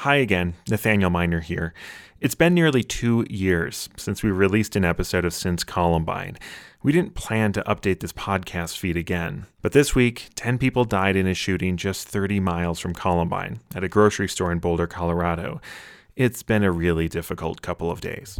Hi 0.00 0.16
again, 0.16 0.52
Nathaniel 0.68 1.08
Minor 1.08 1.40
here. 1.40 1.72
It's 2.20 2.34
been 2.34 2.52
nearly 2.52 2.82
two 2.82 3.24
years 3.30 3.88
since 3.96 4.22
we 4.22 4.30
released 4.30 4.76
an 4.76 4.84
episode 4.84 5.24
of 5.24 5.32
Since 5.32 5.64
Columbine. 5.64 6.36
We 6.82 6.92
didn't 6.92 7.14
plan 7.14 7.52
to 7.54 7.62
update 7.62 8.00
this 8.00 8.12
podcast 8.12 8.76
feed 8.76 8.98
again, 8.98 9.46
but 9.62 9.72
this 9.72 9.94
week, 9.94 10.28
10 10.34 10.58
people 10.58 10.84
died 10.84 11.16
in 11.16 11.26
a 11.26 11.32
shooting 11.32 11.78
just 11.78 12.06
30 12.08 12.40
miles 12.40 12.78
from 12.78 12.92
Columbine 12.92 13.60
at 13.74 13.84
a 13.84 13.88
grocery 13.88 14.28
store 14.28 14.52
in 14.52 14.58
Boulder, 14.58 14.86
Colorado. 14.86 15.62
It's 16.14 16.42
been 16.42 16.62
a 16.62 16.70
really 16.70 17.08
difficult 17.08 17.62
couple 17.62 17.90
of 17.90 18.02
days. 18.02 18.38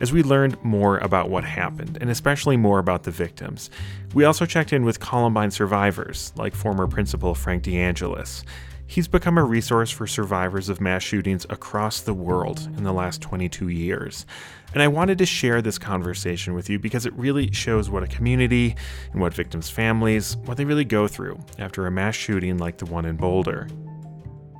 As 0.00 0.12
we 0.12 0.22
learned 0.22 0.62
more 0.62 0.98
about 0.98 1.30
what 1.30 1.44
happened, 1.44 1.98
and 2.00 2.10
especially 2.10 2.56
more 2.56 2.78
about 2.78 3.02
the 3.02 3.10
victims. 3.10 3.70
We 4.14 4.24
also 4.24 4.46
checked 4.46 4.72
in 4.72 4.84
with 4.84 5.00
Columbine 5.00 5.50
survivors, 5.50 6.32
like 6.36 6.54
former 6.54 6.86
principal 6.86 7.34
Frank 7.34 7.64
DeAngelis. 7.64 8.44
He's 8.86 9.06
become 9.06 9.36
a 9.36 9.44
resource 9.44 9.90
for 9.90 10.06
survivors 10.06 10.70
of 10.70 10.80
mass 10.80 11.02
shootings 11.02 11.44
across 11.50 12.00
the 12.00 12.14
world 12.14 12.60
in 12.78 12.84
the 12.84 12.92
last 12.92 13.20
22 13.20 13.68
years. 13.68 14.24
And 14.72 14.82
I 14.82 14.88
wanted 14.88 15.18
to 15.18 15.26
share 15.26 15.60
this 15.60 15.78
conversation 15.78 16.54
with 16.54 16.70
you 16.70 16.78
because 16.78 17.04
it 17.04 17.12
really 17.12 17.52
shows 17.52 17.90
what 17.90 18.02
a 18.02 18.06
community 18.06 18.76
and 19.12 19.20
what 19.20 19.34
victims' 19.34 19.68
families, 19.68 20.38
what 20.38 20.56
they 20.56 20.64
really 20.64 20.86
go 20.86 21.06
through 21.06 21.38
after 21.58 21.86
a 21.86 21.90
mass 21.90 22.14
shooting 22.14 22.56
like 22.56 22.78
the 22.78 22.86
one 22.86 23.04
in 23.04 23.16
Boulder. 23.16 23.68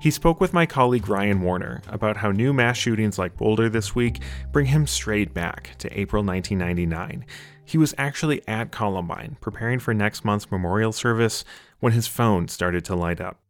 He 0.00 0.12
spoke 0.12 0.40
with 0.40 0.52
my 0.52 0.64
colleague 0.64 1.08
Ryan 1.08 1.40
Warner 1.40 1.82
about 1.88 2.18
how 2.18 2.30
new 2.30 2.52
mass 2.52 2.76
shootings 2.76 3.18
like 3.18 3.36
Boulder 3.36 3.68
this 3.68 3.96
week 3.96 4.20
bring 4.52 4.66
him 4.66 4.86
straight 4.86 5.34
back 5.34 5.72
to 5.78 5.88
April 5.98 6.22
1999. 6.22 7.26
He 7.64 7.78
was 7.78 7.96
actually 7.98 8.46
at 8.46 8.70
Columbine 8.70 9.36
preparing 9.40 9.80
for 9.80 9.92
next 9.92 10.24
month's 10.24 10.52
memorial 10.52 10.92
service 10.92 11.44
when 11.80 11.94
his 11.94 12.06
phone 12.06 12.46
started 12.46 12.84
to 12.84 12.94
light 12.94 13.20
up. 13.20 13.40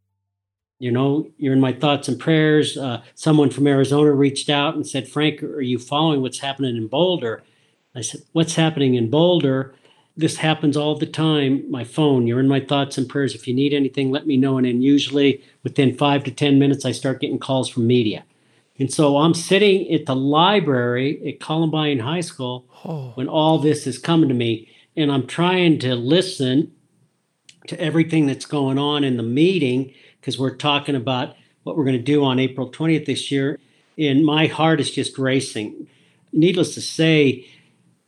You 0.78 0.90
know, 0.90 1.28
you're 1.36 1.52
in 1.52 1.60
my 1.60 1.74
thoughts 1.74 2.08
and 2.08 2.18
prayers. 2.18 2.78
Uh, 2.78 3.02
someone 3.14 3.50
from 3.50 3.66
Arizona 3.66 4.12
reached 4.12 4.48
out 4.48 4.74
and 4.74 4.86
said, 4.86 5.06
Frank, 5.06 5.42
are 5.42 5.60
you 5.60 5.78
following 5.78 6.22
what's 6.22 6.38
happening 6.38 6.76
in 6.76 6.86
Boulder? 6.86 7.42
I 7.94 8.00
said, 8.00 8.22
What's 8.32 8.54
happening 8.54 8.94
in 8.94 9.10
Boulder? 9.10 9.74
this 10.18 10.36
happens 10.36 10.76
all 10.76 10.96
the 10.96 11.06
time. 11.06 11.64
My 11.70 11.84
phone, 11.84 12.26
you're 12.26 12.40
in 12.40 12.48
my 12.48 12.58
thoughts 12.58 12.98
and 12.98 13.08
prayers. 13.08 13.36
If 13.36 13.46
you 13.46 13.54
need 13.54 13.72
anything, 13.72 14.10
let 14.10 14.26
me 14.26 14.36
know. 14.36 14.58
And 14.58 14.66
then 14.66 14.82
usually 14.82 15.44
within 15.68 15.94
five 15.94 16.24
to 16.24 16.30
10 16.30 16.58
minutes, 16.58 16.86
I 16.86 16.92
start 16.92 17.20
getting 17.20 17.38
calls 17.38 17.68
from 17.68 17.86
media. 17.86 18.24
And 18.78 18.90
so 18.90 19.18
I'm 19.18 19.34
sitting 19.34 19.92
at 19.92 20.06
the 20.06 20.16
library 20.16 21.20
at 21.28 21.40
Columbine 21.40 21.98
High 21.98 22.22
School 22.22 22.64
oh. 22.86 23.12
when 23.16 23.28
all 23.28 23.58
this 23.58 23.86
is 23.86 23.98
coming 23.98 24.30
to 24.30 24.34
me. 24.34 24.70
And 24.96 25.12
I'm 25.12 25.26
trying 25.26 25.78
to 25.80 25.94
listen 25.94 26.72
to 27.66 27.78
everything 27.78 28.26
that's 28.26 28.46
going 28.46 28.78
on 28.78 29.04
in 29.04 29.18
the 29.18 29.22
meeting 29.22 29.92
because 30.20 30.38
we're 30.38 30.56
talking 30.56 30.96
about 30.96 31.36
what 31.64 31.76
we're 31.76 31.84
going 31.84 31.98
to 31.98 32.02
do 32.02 32.24
on 32.24 32.38
April 32.38 32.70
20th 32.70 33.04
this 33.04 33.30
year. 33.30 33.58
And 33.98 34.24
my 34.24 34.46
heart 34.46 34.80
is 34.80 34.90
just 34.90 35.18
racing. 35.18 35.86
Needless 36.32 36.72
to 36.76 36.80
say, 36.80 37.46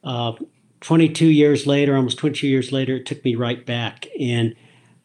uh, 0.02 0.32
22 0.80 1.26
years 1.26 1.66
later, 1.66 1.94
almost 1.94 2.16
22 2.16 2.48
years 2.48 2.72
later, 2.72 2.96
it 2.96 3.04
took 3.04 3.22
me 3.22 3.34
right 3.34 3.66
back. 3.66 4.06
And 4.18 4.54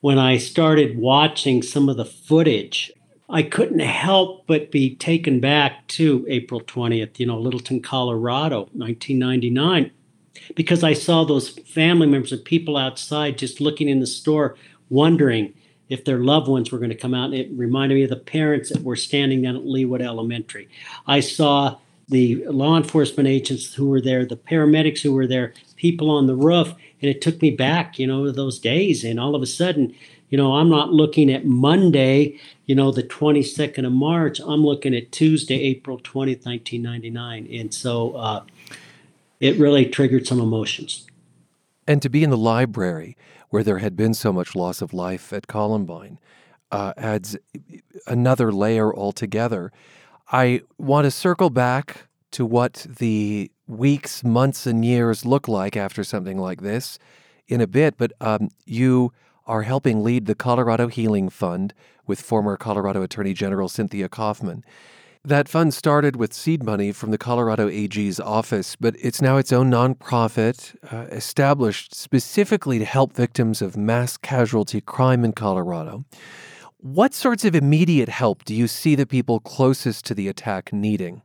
when 0.06 0.20
I 0.20 0.38
started 0.38 1.00
watching 1.00 1.64
some 1.64 1.90
of 1.90 1.98
the 1.98 2.06
footage, 2.06 2.94
I 3.28 3.42
couldn't 3.42 3.80
help 3.80 4.46
but 4.46 4.70
be 4.70 4.96
taken 4.96 5.40
back 5.40 5.88
to 5.88 6.24
April 6.30 6.62
20th, 6.62 7.18
you 7.18 7.26
know, 7.26 7.40
Littleton, 7.40 7.82
Colorado, 7.82 8.70
1999, 8.74 9.90
because 10.54 10.84
I 10.84 10.94
saw 10.94 11.24
those 11.24 11.50
family 11.50 12.06
members 12.06 12.32
and 12.32 12.46
people 12.46 12.78
outside 12.78 13.40
just 13.40 13.60
looking 13.60 13.90
in 13.90 14.00
the 14.00 14.06
store, 14.06 14.56
wondering 14.92 15.56
if 15.90 16.06
their 16.06 16.20
loved 16.20 16.48
ones 16.48 16.72
were 16.72 16.78
going 16.78 16.92
to 16.92 16.96
come 16.96 17.16
out. 17.16 17.32
And 17.32 17.34
It 17.34 17.50
reminded 17.54 17.96
me 17.96 18.04
of 18.04 18.12
the 18.12 18.16
parents 18.16 18.70
that 18.70 18.84
were 18.84 18.96
standing 18.96 19.42
down 19.42 19.56
at 19.56 19.64
Leawood 19.64 20.04
Elementary. 20.04 20.70
I 21.08 21.20
saw 21.20 21.80
the 22.10 22.46
law 22.46 22.78
enforcement 22.78 23.28
agents 23.28 23.74
who 23.74 23.90
were 23.90 24.02
there, 24.02 24.24
the 24.24 24.38
paramedics 24.38 25.02
who 25.02 25.14
were 25.14 25.26
there, 25.26 25.56
people 25.76 26.12
on 26.12 26.28
the 26.28 26.36
roof. 26.36 26.76
And 27.06 27.16
it 27.16 27.22
took 27.22 27.40
me 27.40 27.52
back, 27.52 28.00
you 28.00 28.08
know, 28.08 28.32
those 28.32 28.58
days. 28.58 29.04
And 29.04 29.20
all 29.20 29.36
of 29.36 29.44
a 29.44 29.46
sudden, 29.46 29.94
you 30.30 30.40
know, 30.40 30.56
I'm 30.56 30.70
not 30.70 30.92
looking 30.92 31.32
at 31.32 31.46
Monday, 31.46 32.40
you 32.66 32.74
know, 32.74 32.92
the 32.92 33.04
22nd 33.04 33.86
of 33.86 33.92
March. 33.92 34.40
I'm 34.40 34.66
looking 34.66 34.96
at 34.96 35.12
Tuesday, 35.12 35.62
April 35.62 36.00
20th, 36.00 36.48
1999. 36.48 37.48
And 37.60 37.72
so 37.72 38.14
uh, 38.14 38.44
it 39.40 39.56
really 39.60 39.86
triggered 39.86 40.26
some 40.26 40.40
emotions. 40.40 41.06
And 41.86 42.02
to 42.02 42.10
be 42.10 42.24
in 42.24 42.32
the 42.32 42.38
library 42.38 43.16
where 43.52 43.62
there 43.62 43.78
had 43.78 43.96
been 43.96 44.16
so 44.16 44.34
much 44.34 44.56
loss 44.56 44.82
of 44.82 44.92
life 44.92 45.32
at 45.32 45.46
Columbine 45.46 46.18
uh, 46.72 46.94
adds 46.98 47.38
another 48.08 48.52
layer 48.52 48.92
altogether. 48.92 49.72
I 50.32 50.62
want 50.80 51.06
to 51.06 51.12
circle 51.12 51.52
back 51.52 52.08
to 52.36 52.46
what 52.46 52.86
the 53.00 53.50
weeks, 53.66 54.22
months, 54.22 54.68
and 54.68 54.84
years 54.84 55.26
look 55.26 55.48
like 55.48 55.78
after 55.78 56.04
something 56.04 56.38
like 56.38 56.60
this 56.60 57.00
in 57.48 57.62
a 57.62 57.68
bit, 57.68 57.96
but 57.98 58.12
um, 58.20 58.50
you 58.66 59.14
are 59.48 59.62
helping 59.62 60.04
lead 60.04 60.26
the 60.26 60.36
Colorado 60.36 60.88
Healing 60.88 61.30
Fund 61.30 61.74
with 62.06 62.20
former 62.20 62.58
Colorado 62.58 63.02
Attorney 63.02 63.34
General 63.34 63.70
Cynthia 63.70 64.10
Coffman. 64.10 64.64
That 65.24 65.48
fund 65.48 65.74
started 65.74 66.18
with 66.18 66.34
seed 66.34 66.62
money 66.62 66.92
from 66.92 67.12
the 67.12 67.18
Colorado 67.18 67.70
AG's 67.70 68.20
office, 68.20 68.76
but 68.76 68.98
it's 69.00 69.22
now 69.22 69.38
its 69.38 69.54
own 69.54 69.72
nonprofit 69.72 70.76
uh, 70.92 71.08
established 71.16 71.96
specifically 71.96 72.80
to 72.80 72.86
help 72.86 73.14
victims 73.14 73.62
of 73.62 73.78
mass 73.78 74.18
casualty 74.18 74.82
crime 74.82 75.24
in 75.24 75.32
Colorado. 75.32 76.04
What 76.80 77.14
sorts 77.14 77.46
of 77.46 77.56
immediate 77.56 78.10
help 78.10 78.44
do 78.44 78.54
you 78.54 78.68
see 78.68 78.94
the 78.94 79.08
people 79.08 79.40
closest 79.40 80.04
to 80.08 80.14
the 80.14 80.28
attack 80.28 80.74
needing? 80.74 81.22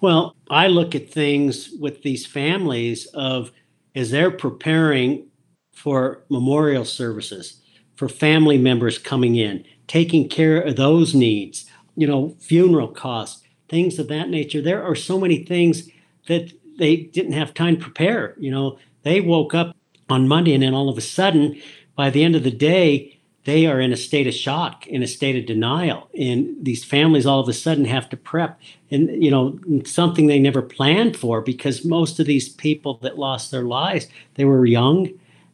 Well, 0.00 0.34
I 0.48 0.68
look 0.68 0.94
at 0.94 1.10
things 1.10 1.70
with 1.78 2.02
these 2.02 2.26
families 2.26 3.06
of 3.06 3.52
as 3.94 4.10
they're 4.10 4.30
preparing 4.30 5.26
for 5.72 6.24
memorial 6.30 6.84
services, 6.84 7.60
for 7.96 8.08
family 8.08 8.56
members 8.56 8.98
coming 8.98 9.36
in, 9.36 9.64
taking 9.88 10.28
care 10.28 10.60
of 10.60 10.76
those 10.76 11.14
needs, 11.14 11.66
you 11.96 12.06
know, 12.06 12.34
funeral 12.40 12.88
costs, 12.88 13.42
things 13.68 13.98
of 13.98 14.08
that 14.08 14.30
nature. 14.30 14.62
There 14.62 14.82
are 14.82 14.94
so 14.94 15.18
many 15.18 15.44
things 15.44 15.88
that 16.28 16.52
they 16.78 16.96
didn't 16.96 17.32
have 17.32 17.52
time 17.52 17.76
to 17.76 17.82
prepare. 17.82 18.34
You 18.38 18.50
know, 18.50 18.78
they 19.02 19.20
woke 19.20 19.54
up 19.54 19.76
on 20.08 20.28
Monday 20.28 20.54
and 20.54 20.62
then 20.62 20.74
all 20.74 20.88
of 20.88 20.96
a 20.96 21.02
sudden, 21.02 21.60
by 21.94 22.08
the 22.10 22.24
end 22.24 22.36
of 22.36 22.42
the 22.44 22.50
day, 22.50 23.19
they 23.44 23.66
are 23.66 23.80
in 23.80 23.92
a 23.92 23.96
state 23.96 24.26
of 24.26 24.34
shock, 24.34 24.86
in 24.86 25.02
a 25.02 25.06
state 25.06 25.36
of 25.36 25.46
denial. 25.46 26.08
And 26.18 26.54
these 26.60 26.84
families 26.84 27.24
all 27.24 27.40
of 27.40 27.48
a 27.48 27.54
sudden 27.54 27.86
have 27.86 28.08
to 28.10 28.16
prep 28.16 28.60
and, 28.90 29.22
you 29.22 29.30
know, 29.30 29.58
something 29.84 30.26
they 30.26 30.38
never 30.38 30.60
planned 30.60 31.16
for 31.16 31.40
because 31.40 31.84
most 31.84 32.20
of 32.20 32.26
these 32.26 32.48
people 32.48 32.98
that 33.02 33.18
lost 33.18 33.50
their 33.50 33.62
lives, 33.62 34.08
they 34.34 34.44
were 34.44 34.66
young. 34.66 35.08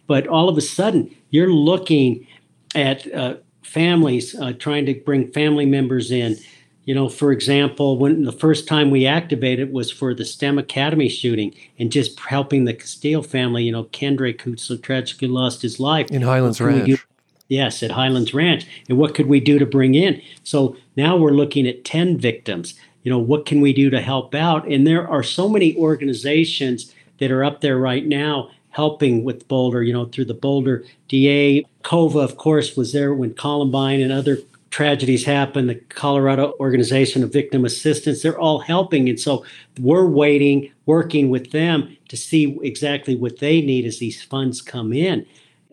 But 0.07 0.27
all 0.27 0.49
of 0.49 0.57
a 0.57 0.63
sudden, 0.63 1.15
you're 1.31 1.53
looking 1.53 2.27
at 2.75 3.13
uh, 3.15 3.37
families 3.63 4.35
uh, 4.35 4.53
trying 4.59 4.87
to 4.87 4.95
bring 4.95 5.31
family 5.33 5.67
members 5.67 6.11
in. 6.11 6.37
You 6.85 6.95
know, 6.95 7.09
for 7.09 7.33
example, 7.33 7.99
when 7.99 8.25
the 8.25 8.33
first 8.33 8.69
time 8.69 8.91
we 8.91 9.07
activated 9.07 9.73
was 9.73 9.91
for 9.91 10.15
the 10.15 10.25
STEM 10.25 10.59
Academy 10.59 11.09
shooting 11.09 11.53
and 11.81 11.91
just 11.91 12.19
helping 12.21 12.65
the 12.65 12.75
Castillo 12.75 13.23
family, 13.23 13.65
you 13.65 13.73
know, 13.73 13.85
Kendrick, 13.85 14.43
who 14.43 14.57
so 14.57 14.77
tragically 14.77 15.27
lost 15.27 15.63
his 15.63 15.81
life. 15.81 16.09
In 16.11 16.23
Highlands 16.23 16.61
Ranch. 16.61 17.05
Yes, 17.49 17.83
at 17.83 17.93
Highlands 17.93 18.35
Ranch. 18.35 18.67
And 18.89 18.99
what 18.99 19.15
could 19.15 19.27
we 19.27 19.41
do 19.41 19.59
to 19.59 19.67
bring 19.67 19.95
in? 19.95 20.21
So 20.43 20.77
now 20.97 21.17
we're 21.17 21.31
looking 21.31 21.67
at 21.67 21.85
10 21.85 22.19
victims. 22.19 22.75
You 23.03 23.11
know, 23.11 23.19
what 23.19 23.47
can 23.47 23.61
we 23.61 23.73
do 23.73 23.89
to 23.91 24.01
help 24.01 24.35
out? 24.35 24.67
And 24.67 24.87
there 24.87 25.09
are 25.09 25.23
so 25.23 25.49
many 25.49 25.77
organizations 25.77 26.93
that 27.19 27.31
are 27.31 27.45
up 27.45 27.61
there 27.61 27.79
right 27.79 28.05
now 28.05 28.51
helping 28.71 29.25
with 29.25 29.49
Boulder, 29.49 29.83
you 29.83 29.93
know, 29.93 30.07
through 30.07 30.25
the 30.27 30.35
Boulder 30.35 30.85
DA. 31.09 31.65
COVA, 31.83 32.19
of 32.19 32.37
course, 32.37 32.77
was 32.77 32.93
there 32.93 33.15
when 33.15 33.33
Columbine 33.33 34.01
and 34.01 34.13
other 34.13 34.39
tragedies 34.71 35.25
happened. 35.25 35.69
The 35.71 35.77
Colorado 35.77 36.53
Organization 36.59 37.23
of 37.23 37.33
Victim 37.33 37.65
Assistance, 37.65 38.23
they're 38.23 38.39
all 38.39 38.59
helping. 38.59 39.09
And 39.09 39.19
so 39.19 39.47
we're 39.81 40.07
waiting, 40.07 40.73
working 40.85 41.31
with 41.31 41.53
them 41.53 41.97
to 42.09 42.17
see 42.17 42.59
exactly 42.63 43.15
what 43.15 43.39
they 43.39 43.63
need 43.63 43.87
as 43.87 43.99
these 43.99 44.23
funds 44.23 44.61
come 44.61 44.93
in 44.93 45.25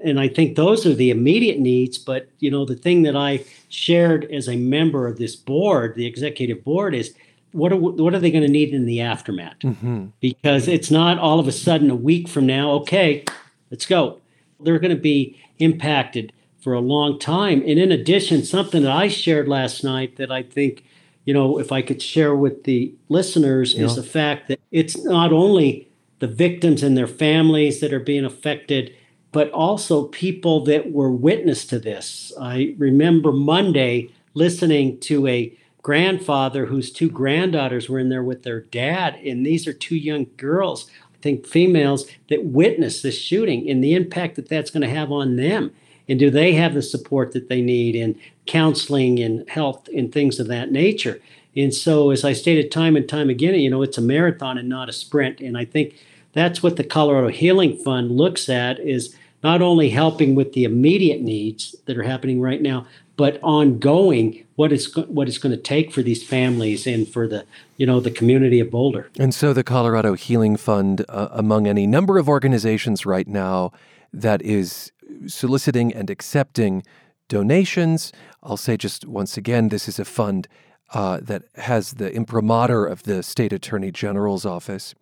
and 0.03 0.19
I 0.19 0.27
think 0.27 0.55
those 0.55 0.85
are 0.85 0.93
the 0.93 1.09
immediate 1.09 1.59
needs. 1.59 1.97
But 1.97 2.29
you 2.39 2.51
know, 2.51 2.65
the 2.65 2.75
thing 2.75 3.03
that 3.03 3.15
I 3.15 3.43
shared 3.69 4.25
as 4.31 4.47
a 4.47 4.55
member 4.55 5.07
of 5.07 5.17
this 5.17 5.35
board, 5.35 5.95
the 5.95 6.05
executive 6.05 6.63
board, 6.63 6.93
is 6.93 7.13
what 7.51 7.71
are 7.71 7.77
what 7.77 8.13
are 8.13 8.19
they 8.19 8.31
going 8.31 8.43
to 8.43 8.51
need 8.51 8.73
in 8.73 8.85
the 8.85 9.01
aftermath? 9.01 9.59
Mm-hmm. 9.59 10.07
Because 10.19 10.67
it's 10.67 10.91
not 10.91 11.17
all 11.17 11.39
of 11.39 11.47
a 11.47 11.51
sudden 11.51 11.89
a 11.89 11.95
week 11.95 12.27
from 12.27 12.45
now. 12.45 12.71
Okay, 12.71 13.23
let's 13.71 13.85
go. 13.85 14.19
They're 14.59 14.79
going 14.79 14.95
to 14.95 15.01
be 15.01 15.39
impacted 15.59 16.33
for 16.61 16.73
a 16.73 16.79
long 16.79 17.19
time. 17.19 17.61
And 17.61 17.77
in 17.77 17.91
addition, 17.91 18.43
something 18.43 18.83
that 18.83 18.91
I 18.91 19.09
shared 19.09 19.47
last 19.49 19.83
night 19.83 20.15
that 20.15 20.31
I 20.31 20.43
think, 20.43 20.85
you 21.25 21.33
know, 21.33 21.59
if 21.59 21.73
I 21.73 21.81
could 21.81 22.01
share 22.01 22.33
with 22.35 22.63
the 22.63 22.93
listeners 23.09 23.73
yeah. 23.73 23.85
is 23.85 23.97
the 23.97 24.03
fact 24.03 24.47
that 24.47 24.61
it's 24.71 25.03
not 25.03 25.33
only 25.33 25.89
the 26.19 26.27
victims 26.27 26.81
and 26.81 26.97
their 26.97 27.07
families 27.07 27.81
that 27.81 27.91
are 27.91 27.99
being 27.99 28.23
affected 28.23 28.95
but 29.33 29.51
also 29.51 30.05
people 30.05 30.63
that 30.63 30.93
were 30.93 31.11
witness 31.11 31.65
to 31.65 31.79
this. 31.79 32.31
I 32.39 32.75
remember 32.77 33.33
Monday 33.33 34.09
listening 34.35 34.99
to 35.01 35.27
a 35.27 35.57
grandfather 35.81 36.67
whose 36.67 36.91
two 36.91 37.09
granddaughters 37.09 37.89
were 37.89 37.99
in 37.99 38.09
there 38.09 38.23
with 38.23 38.43
their 38.43 38.61
dad, 38.61 39.15
and 39.15 39.45
these 39.45 39.67
are 39.67 39.73
two 39.73 39.97
young 39.97 40.27
girls, 40.37 40.89
I 41.13 41.17
think 41.21 41.45
females, 41.47 42.05
that 42.29 42.45
witnessed 42.45 43.03
this 43.03 43.19
shooting 43.19 43.69
and 43.69 43.83
the 43.83 43.95
impact 43.95 44.35
that 44.35 44.47
that's 44.47 44.71
going 44.71 44.87
to 44.87 44.95
have 44.95 45.11
on 45.11 45.35
them. 45.35 45.71
And 46.07 46.19
do 46.19 46.29
they 46.29 46.53
have 46.53 46.75
the 46.75 46.81
support 46.81 47.31
that 47.31 47.49
they 47.49 47.61
need 47.61 47.95
in 47.95 48.19
counseling 48.45 49.19
and 49.19 49.49
health 49.49 49.89
and 49.95 50.11
things 50.11 50.39
of 50.39 50.47
that 50.47 50.71
nature? 50.71 51.19
And 51.55 51.73
so, 51.73 52.11
as 52.11 52.23
I 52.23 52.33
stated 52.33 52.71
time 52.71 52.95
and 52.95 53.07
time 53.07 53.29
again, 53.29 53.55
you 53.55 53.69
know, 53.69 53.81
it's 53.81 53.97
a 53.97 54.01
marathon 54.01 54.57
and 54.57 54.69
not 54.69 54.89
a 54.89 54.93
sprint. 54.93 55.39
And 55.39 55.57
I 55.57 55.65
think 55.65 55.95
that's 56.33 56.61
what 56.61 56.75
the 56.75 56.83
Colorado 56.83 57.29
Healing 57.29 57.77
Fund 57.77 58.11
looks 58.11 58.49
at 58.49 58.79
is 58.79 59.15
not 59.43 59.61
only 59.61 59.89
helping 59.89 60.35
with 60.35 60.53
the 60.53 60.63
immediate 60.63 61.21
needs 61.21 61.75
that 61.85 61.97
are 61.97 62.03
happening 62.03 62.39
right 62.41 62.61
now, 62.61 62.85
but 63.15 63.39
ongoing 63.43 64.43
what 64.55 64.71
it's 64.71 64.95
what 64.95 65.27
it's 65.27 65.37
going 65.37 65.55
to 65.55 65.61
take 65.61 65.91
for 65.91 66.01
these 66.01 66.23
families 66.23 66.87
and 66.87 67.07
for 67.07 67.27
the 67.27 67.45
you 67.77 67.85
know 67.85 67.99
the 67.99 68.11
community 68.11 68.59
of 68.59 68.71
Boulder. 68.71 69.09
And 69.19 69.33
so 69.33 69.53
the 69.53 69.63
Colorado 69.63 70.13
Healing 70.13 70.57
Fund, 70.57 71.05
uh, 71.09 71.29
among 71.31 71.67
any 71.67 71.85
number 71.85 72.17
of 72.17 72.27
organizations 72.27 73.05
right 73.05 73.27
now, 73.27 73.71
that 74.11 74.41
is 74.41 74.91
soliciting 75.27 75.93
and 75.93 76.09
accepting 76.09 76.83
donations. 77.27 78.11
I'll 78.41 78.57
say 78.57 78.77
just 78.77 79.05
once 79.05 79.37
again, 79.37 79.69
this 79.69 79.87
is 79.87 79.99
a 79.99 80.05
fund 80.05 80.47
uh, 80.93 81.19
that 81.21 81.43
has 81.55 81.93
the 81.93 82.11
imprimatur 82.13 82.85
of 82.85 83.03
the 83.03 83.23
state 83.23 83.53
attorney 83.53 83.91
general's 83.91 84.45
office. 84.45 84.93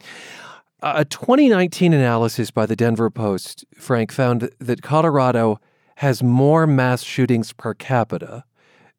A 0.84 1.06
2019 1.06 1.94
analysis 1.94 2.50
by 2.50 2.66
the 2.66 2.76
Denver 2.76 3.12
Post, 3.12 3.66
Frank, 3.76 4.12
found 4.12 4.50
that 4.58 4.82
Colorado 4.82 5.60
has 5.98 6.24
more 6.24 6.66
mass 6.66 7.04
shootings 7.04 7.54
per 7.54 7.76
capita 7.76 8.46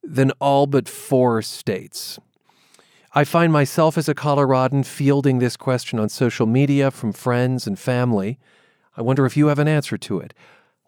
than 0.04 0.30
all 0.38 0.68
but 0.68 0.88
four 0.88 1.42
states. 1.42 2.20
I 3.14 3.24
find 3.24 3.52
myself 3.52 3.98
as 3.98 4.08
a 4.08 4.14
Coloradan 4.14 4.84
fielding 4.84 5.40
this 5.40 5.56
question 5.56 5.98
on 5.98 6.08
social 6.08 6.46
media 6.46 6.92
from 6.92 7.12
friends 7.12 7.66
and 7.66 7.76
family. 7.76 8.38
I 8.96 9.02
wonder 9.02 9.26
if 9.26 9.36
you 9.36 9.48
have 9.48 9.58
an 9.58 9.66
answer 9.66 9.98
to 9.98 10.20
it. 10.20 10.34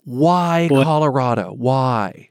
Why 0.04 0.68
Colorado? 0.70 1.54
Why? 1.54 2.30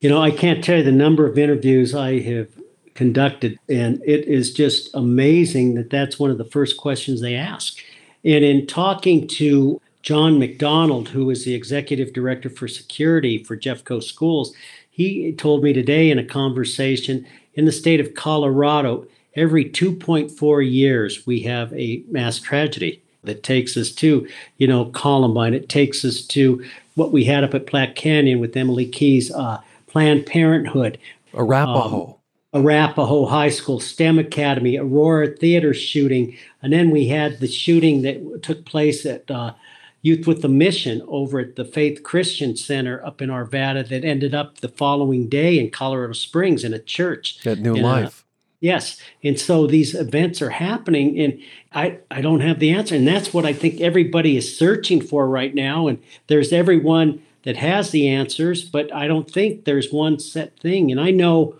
You 0.00 0.10
know, 0.10 0.20
I 0.20 0.30
can't 0.30 0.62
tell 0.62 0.76
you 0.76 0.84
the 0.84 0.92
number 0.92 1.26
of 1.26 1.38
interviews 1.38 1.94
I 1.94 2.20
have 2.20 2.48
conducted, 2.92 3.58
and 3.66 4.02
it 4.04 4.26
is 4.26 4.52
just 4.52 4.94
amazing 4.94 5.74
that 5.76 5.88
that's 5.88 6.18
one 6.18 6.30
of 6.30 6.36
the 6.36 6.44
first 6.44 6.76
questions 6.76 7.22
they 7.22 7.34
ask. 7.34 7.78
And 8.24 8.44
in 8.44 8.66
talking 8.66 9.28
to 9.28 9.80
John 10.02 10.38
McDonald, 10.38 11.08
who 11.08 11.30
is 11.30 11.44
the 11.44 11.54
executive 11.54 12.12
director 12.12 12.50
for 12.50 12.68
security 12.68 13.42
for 13.42 13.56
Jeffco 13.56 14.02
Schools, 14.02 14.54
he 14.90 15.32
told 15.32 15.62
me 15.62 15.72
today 15.72 16.10
in 16.10 16.18
a 16.18 16.24
conversation 16.24 17.26
in 17.54 17.64
the 17.64 17.72
state 17.72 18.00
of 18.00 18.14
Colorado, 18.14 19.06
every 19.34 19.64
2.4 19.64 20.70
years 20.70 21.26
we 21.26 21.40
have 21.40 21.72
a 21.72 22.02
mass 22.08 22.38
tragedy 22.38 23.02
that 23.24 23.42
takes 23.42 23.76
us 23.76 23.90
to, 23.90 24.28
you 24.58 24.66
know, 24.66 24.86
Columbine. 24.86 25.54
It 25.54 25.68
takes 25.68 26.04
us 26.04 26.22
to 26.28 26.64
what 26.94 27.12
we 27.12 27.24
had 27.24 27.44
up 27.44 27.54
at 27.54 27.66
Platte 27.66 27.96
Canyon 27.96 28.38
with 28.38 28.56
Emily 28.56 28.86
Keyes, 28.86 29.30
uh, 29.32 29.60
Planned 29.86 30.26
Parenthood, 30.26 30.98
Arapahoe. 31.32 32.06
Um, 32.06 32.14
Arapahoe 32.54 33.26
High 33.26 33.48
School, 33.48 33.80
STEM 33.80 34.18
Academy, 34.18 34.78
Aurora 34.78 35.26
Theater 35.36 35.74
shooting, 35.74 36.36
and 36.62 36.72
then 36.72 36.90
we 36.90 37.08
had 37.08 37.40
the 37.40 37.48
shooting 37.48 38.02
that 38.02 38.42
took 38.42 38.64
place 38.64 39.04
at 39.04 39.28
uh, 39.30 39.54
Youth 40.02 40.26
with 40.26 40.44
a 40.44 40.48
Mission 40.48 41.02
over 41.08 41.40
at 41.40 41.56
the 41.56 41.64
Faith 41.64 42.02
Christian 42.02 42.56
Center 42.56 43.04
up 43.04 43.20
in 43.20 43.30
Arvada 43.30 43.88
that 43.88 44.04
ended 44.04 44.34
up 44.34 44.60
the 44.60 44.68
following 44.68 45.28
day 45.28 45.58
in 45.58 45.70
Colorado 45.70 46.12
Springs 46.12 46.62
in 46.62 46.72
a 46.74 46.78
church. 46.78 47.44
At 47.46 47.58
New 47.58 47.74
Life. 47.74 48.20
A, 48.20 48.24
yes. 48.60 49.00
And 49.24 49.40
so 49.40 49.66
these 49.66 49.94
events 49.94 50.40
are 50.40 50.50
happening, 50.50 51.18
and 51.18 51.40
I, 51.72 51.98
I 52.10 52.20
don't 52.20 52.40
have 52.40 52.60
the 52.60 52.70
answer. 52.70 52.94
And 52.94 53.08
that's 53.08 53.32
what 53.32 53.46
I 53.46 53.52
think 53.52 53.80
everybody 53.80 54.36
is 54.36 54.56
searching 54.56 55.00
for 55.00 55.26
right 55.26 55.54
now. 55.54 55.88
And 55.88 56.00
there's 56.26 56.52
everyone 56.52 57.22
that 57.44 57.56
has 57.56 57.90
the 57.90 58.06
answers, 58.06 58.62
but 58.62 58.92
I 58.94 59.06
don't 59.06 59.30
think 59.30 59.64
there's 59.64 59.90
one 59.90 60.18
set 60.18 60.58
thing. 60.60 60.90
And 60.90 61.00
I 61.00 61.10
know 61.10 61.58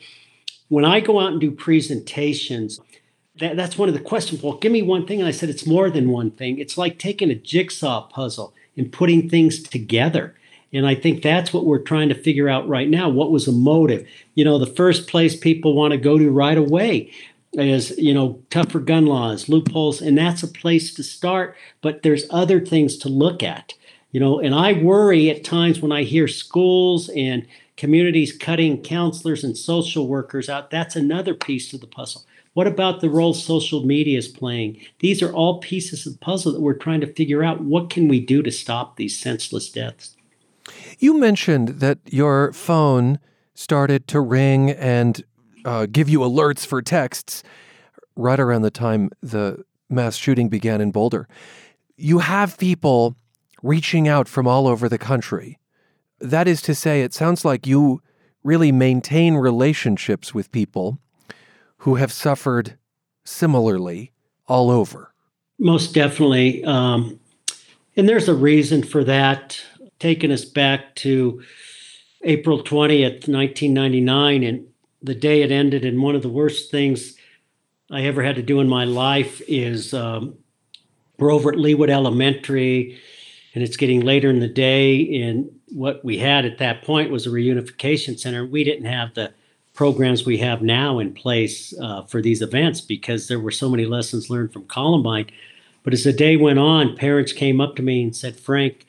when 0.74 0.84
I 0.84 0.98
go 0.98 1.20
out 1.20 1.30
and 1.30 1.40
do 1.40 1.52
presentations, 1.52 2.80
that, 3.38 3.56
that's 3.56 3.78
one 3.78 3.88
of 3.88 3.94
the 3.94 4.00
questions. 4.00 4.42
Well, 4.42 4.56
give 4.56 4.72
me 4.72 4.82
one 4.82 5.06
thing. 5.06 5.20
And 5.20 5.28
I 5.28 5.30
said, 5.30 5.48
it's 5.48 5.68
more 5.68 5.88
than 5.88 6.10
one 6.10 6.32
thing. 6.32 6.58
It's 6.58 6.76
like 6.76 6.98
taking 6.98 7.30
a 7.30 7.36
jigsaw 7.36 8.08
puzzle 8.08 8.52
and 8.76 8.90
putting 8.90 9.30
things 9.30 9.62
together. 9.62 10.34
And 10.72 10.84
I 10.84 10.96
think 10.96 11.22
that's 11.22 11.52
what 11.52 11.64
we're 11.64 11.78
trying 11.78 12.08
to 12.08 12.14
figure 12.16 12.48
out 12.48 12.68
right 12.68 12.88
now. 12.88 13.08
What 13.08 13.30
was 13.30 13.46
the 13.46 13.52
motive? 13.52 14.08
You 14.34 14.44
know, 14.44 14.58
the 14.58 14.66
first 14.66 15.06
place 15.06 15.36
people 15.36 15.74
want 15.74 15.92
to 15.92 15.96
go 15.96 16.18
to 16.18 16.28
right 16.28 16.58
away 16.58 17.12
is, 17.52 17.96
you 17.96 18.12
know, 18.12 18.42
tougher 18.50 18.80
gun 18.80 19.06
laws, 19.06 19.48
loopholes, 19.48 20.00
and 20.00 20.18
that's 20.18 20.42
a 20.42 20.48
place 20.48 20.92
to 20.94 21.04
start. 21.04 21.56
But 21.82 22.02
there's 22.02 22.26
other 22.30 22.58
things 22.66 22.96
to 22.98 23.08
look 23.08 23.44
at, 23.44 23.74
you 24.10 24.18
know, 24.18 24.40
and 24.40 24.52
I 24.52 24.72
worry 24.72 25.30
at 25.30 25.44
times 25.44 25.80
when 25.80 25.92
I 25.92 26.02
hear 26.02 26.26
schools 26.26 27.08
and 27.10 27.46
communities 27.76 28.36
cutting 28.36 28.82
counselors 28.82 29.44
and 29.44 29.56
social 29.56 30.06
workers 30.06 30.48
out. 30.48 30.70
That's 30.70 30.96
another 30.96 31.34
piece 31.34 31.70
to 31.70 31.78
the 31.78 31.86
puzzle. 31.86 32.24
What 32.54 32.66
about 32.68 33.00
the 33.00 33.10
role 33.10 33.34
social 33.34 33.84
media 33.84 34.16
is 34.16 34.28
playing? 34.28 34.80
These 35.00 35.22
are 35.22 35.32
all 35.32 35.58
pieces 35.58 36.06
of 36.06 36.12
the 36.12 36.18
puzzle 36.20 36.52
that 36.52 36.60
we're 36.60 36.74
trying 36.74 37.00
to 37.00 37.12
figure 37.12 37.42
out. 37.42 37.60
What 37.60 37.90
can 37.90 38.06
we 38.06 38.20
do 38.20 38.42
to 38.42 38.50
stop 38.52 38.96
these 38.96 39.18
senseless 39.18 39.70
deaths? 39.70 40.16
You 40.98 41.18
mentioned 41.18 41.80
that 41.80 41.98
your 42.06 42.52
phone 42.52 43.18
started 43.54 44.06
to 44.08 44.20
ring 44.20 44.70
and 44.70 45.24
uh, 45.64 45.86
give 45.90 46.08
you 46.08 46.20
alerts 46.20 46.64
for 46.64 46.80
texts 46.80 47.42
right 48.16 48.38
around 48.38 48.62
the 48.62 48.70
time 48.70 49.10
the 49.20 49.64
mass 49.90 50.16
shooting 50.16 50.48
began 50.48 50.80
in 50.80 50.92
Boulder. 50.92 51.28
You 51.96 52.20
have 52.20 52.56
people 52.56 53.16
reaching 53.62 54.06
out 54.06 54.28
from 54.28 54.46
all 54.46 54.66
over 54.68 54.88
the 54.88 54.98
country. 54.98 55.58
That 56.20 56.48
is 56.48 56.62
to 56.62 56.74
say, 56.74 57.02
it 57.02 57.14
sounds 57.14 57.44
like 57.44 57.66
you 57.66 58.02
really 58.42 58.72
maintain 58.72 59.34
relationships 59.34 60.34
with 60.34 60.52
people 60.52 60.98
who 61.78 61.96
have 61.96 62.12
suffered 62.12 62.78
similarly 63.24 64.12
all 64.46 64.70
over. 64.70 65.12
Most 65.58 65.94
definitely. 65.94 66.64
Um, 66.64 67.18
and 67.96 68.08
there's 68.08 68.28
a 68.28 68.34
reason 68.34 68.82
for 68.82 69.04
that, 69.04 69.60
taking 69.98 70.32
us 70.32 70.44
back 70.44 70.94
to 70.96 71.42
April 72.22 72.62
20th, 72.62 73.28
1999, 73.28 74.42
and 74.42 74.66
the 75.02 75.14
day 75.14 75.42
it 75.42 75.52
ended. 75.52 75.84
And 75.84 76.02
one 76.02 76.14
of 76.14 76.22
the 76.22 76.28
worst 76.28 76.70
things 76.70 77.14
I 77.90 78.02
ever 78.02 78.22
had 78.22 78.36
to 78.36 78.42
do 78.42 78.60
in 78.60 78.68
my 78.68 78.84
life 78.84 79.40
is 79.46 79.94
um, 79.94 80.36
we're 81.18 81.32
over 81.32 81.50
at 81.50 81.58
Leawood 81.58 81.90
Elementary, 81.90 82.98
and 83.54 83.62
it's 83.62 83.76
getting 83.76 84.00
later 84.00 84.30
in 84.30 84.40
the 84.40 84.48
day. 84.48 85.22
And 85.22 85.50
what 85.74 86.04
we 86.04 86.18
had 86.18 86.44
at 86.44 86.58
that 86.58 86.82
point 86.82 87.10
was 87.10 87.26
a 87.26 87.30
reunification 87.30 88.18
center. 88.18 88.46
We 88.46 88.62
didn't 88.62 88.86
have 88.86 89.14
the 89.14 89.32
programs 89.74 90.24
we 90.24 90.38
have 90.38 90.62
now 90.62 91.00
in 91.00 91.12
place 91.12 91.74
uh, 91.80 92.02
for 92.02 92.22
these 92.22 92.40
events 92.40 92.80
because 92.80 93.26
there 93.26 93.40
were 93.40 93.50
so 93.50 93.68
many 93.68 93.84
lessons 93.84 94.30
learned 94.30 94.52
from 94.52 94.66
Columbine. 94.66 95.26
But 95.82 95.92
as 95.92 96.04
the 96.04 96.12
day 96.12 96.36
went 96.36 96.60
on, 96.60 96.96
parents 96.96 97.32
came 97.32 97.60
up 97.60 97.74
to 97.76 97.82
me 97.82 98.04
and 98.04 98.14
said, 98.14 98.38
Frank, 98.38 98.86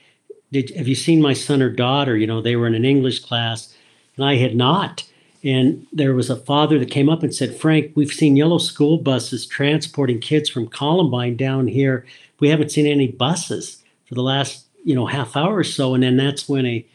did, 0.51 0.69
have 0.75 0.87
you 0.87 0.95
seen 0.95 1.21
my 1.21 1.33
son 1.33 1.61
or 1.61 1.69
daughter? 1.69 2.15
You 2.15 2.27
know, 2.27 2.41
they 2.41 2.55
were 2.55 2.67
in 2.67 2.75
an 2.75 2.85
English 2.85 3.19
class, 3.25 3.75
and 4.15 4.23
I 4.23 4.35
had 4.35 4.55
not. 4.55 5.03
And 5.43 5.85
there 5.91 6.13
was 6.13 6.29
a 6.29 6.35
father 6.35 6.79
that 6.79 6.91
came 6.91 7.09
up 7.09 7.23
and 7.23 7.33
said, 7.33 7.55
Frank, 7.55 7.91
we've 7.95 8.13
seen 8.13 8.35
yellow 8.35 8.57
school 8.59 8.97
buses 8.97 9.45
transporting 9.45 10.19
kids 10.19 10.49
from 10.49 10.67
Columbine 10.67 11.35
down 11.35 11.67
here. 11.67 12.05
We 12.39 12.49
haven't 12.49 12.71
seen 12.71 12.87
any 12.87 13.07
buses 13.07 13.83
for 14.05 14.15
the 14.15 14.23
last, 14.23 14.64
you 14.85 14.95
know, 14.95 15.05
half 15.05 15.35
hour 15.35 15.57
or 15.57 15.63
so. 15.63 15.93
And 15.93 16.03
then 16.03 16.15
that's 16.15 16.47
when 16.47 16.65
a, 16.65 16.85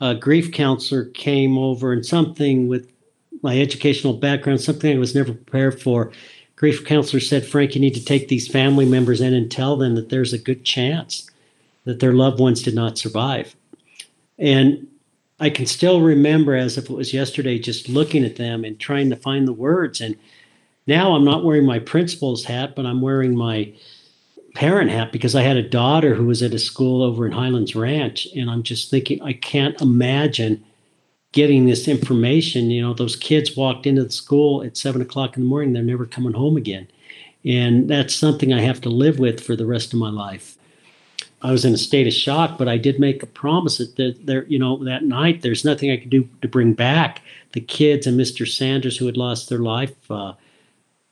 a 0.00 0.14
grief 0.14 0.52
counselor 0.52 1.06
came 1.06 1.58
over 1.58 1.92
and 1.92 2.06
something 2.06 2.68
with 2.68 2.90
my 3.42 3.60
educational 3.60 4.14
background, 4.14 4.60
something 4.60 4.96
I 4.96 4.98
was 4.98 5.14
never 5.14 5.32
prepared 5.32 5.82
for. 5.82 6.12
Grief 6.56 6.84
counselor 6.84 7.20
said, 7.20 7.44
Frank, 7.44 7.74
you 7.74 7.80
need 7.80 7.94
to 7.94 8.04
take 8.04 8.28
these 8.28 8.46
family 8.46 8.86
members 8.86 9.20
in 9.20 9.34
and 9.34 9.50
tell 9.50 9.76
them 9.76 9.96
that 9.96 10.08
there's 10.08 10.32
a 10.32 10.38
good 10.38 10.64
chance 10.64 11.28
that 11.84 11.98
their 11.98 12.12
loved 12.12 12.38
ones 12.38 12.62
did 12.62 12.76
not 12.76 12.96
survive. 12.96 13.56
And 14.38 14.86
I 15.40 15.50
can 15.50 15.66
still 15.66 16.00
remember 16.00 16.54
as 16.54 16.78
if 16.78 16.88
it 16.88 16.94
was 16.94 17.12
yesterday, 17.12 17.58
just 17.58 17.88
looking 17.88 18.24
at 18.24 18.36
them 18.36 18.64
and 18.64 18.78
trying 18.78 19.10
to 19.10 19.16
find 19.16 19.48
the 19.48 19.52
words. 19.52 20.00
And 20.00 20.16
now 20.86 21.16
I'm 21.16 21.24
not 21.24 21.44
wearing 21.44 21.66
my 21.66 21.80
principal's 21.80 22.44
hat, 22.44 22.76
but 22.76 22.86
I'm 22.86 23.00
wearing 23.00 23.36
my 23.36 23.72
parent 24.54 24.90
hat 24.90 25.12
because 25.12 25.34
I 25.34 25.42
had 25.42 25.56
a 25.56 25.68
daughter 25.68 26.14
who 26.14 26.26
was 26.26 26.42
at 26.42 26.54
a 26.54 26.58
school 26.58 27.02
over 27.02 27.26
in 27.26 27.32
Highlands 27.32 27.74
Ranch. 27.74 28.28
And 28.36 28.50
I'm 28.50 28.62
just 28.62 28.90
thinking, 28.90 29.22
I 29.22 29.32
can't 29.32 29.80
imagine 29.80 30.64
getting 31.32 31.66
this 31.66 31.88
information. 31.88 32.70
You 32.70 32.82
know, 32.82 32.94
those 32.94 33.16
kids 33.16 33.56
walked 33.56 33.86
into 33.86 34.04
the 34.04 34.10
school 34.10 34.62
at 34.62 34.76
seven 34.76 35.02
o'clock 35.02 35.36
in 35.36 35.42
the 35.42 35.48
morning, 35.48 35.72
they're 35.72 35.82
never 35.82 36.06
coming 36.06 36.34
home 36.34 36.56
again. 36.56 36.88
And 37.44 37.88
that's 37.88 38.14
something 38.14 38.52
I 38.52 38.60
have 38.60 38.80
to 38.82 38.88
live 38.88 39.18
with 39.18 39.42
for 39.42 39.56
the 39.56 39.66
rest 39.66 39.92
of 39.92 39.98
my 39.98 40.10
life. 40.10 40.56
I 41.44 41.50
was 41.50 41.64
in 41.64 41.74
a 41.74 41.78
state 41.78 42.06
of 42.06 42.12
shock, 42.12 42.56
but 42.56 42.68
I 42.68 42.78
did 42.78 43.00
make 43.00 43.22
a 43.22 43.26
promise 43.26 43.78
that 43.78 44.18
there, 44.24 44.44
you 44.44 44.60
know, 44.60 44.84
that 44.84 45.02
night 45.02 45.42
there's 45.42 45.64
nothing 45.64 45.90
I 45.90 45.96
could 45.96 46.10
do 46.10 46.28
to 46.40 46.46
bring 46.46 46.72
back 46.72 47.20
the 47.52 47.60
kids 47.60 48.06
and 48.06 48.18
Mr. 48.18 48.46
Sanders 48.46 48.96
who 48.96 49.06
had 49.06 49.16
lost 49.16 49.48
their 49.48 49.58
life. 49.58 50.08
Uh, 50.08 50.34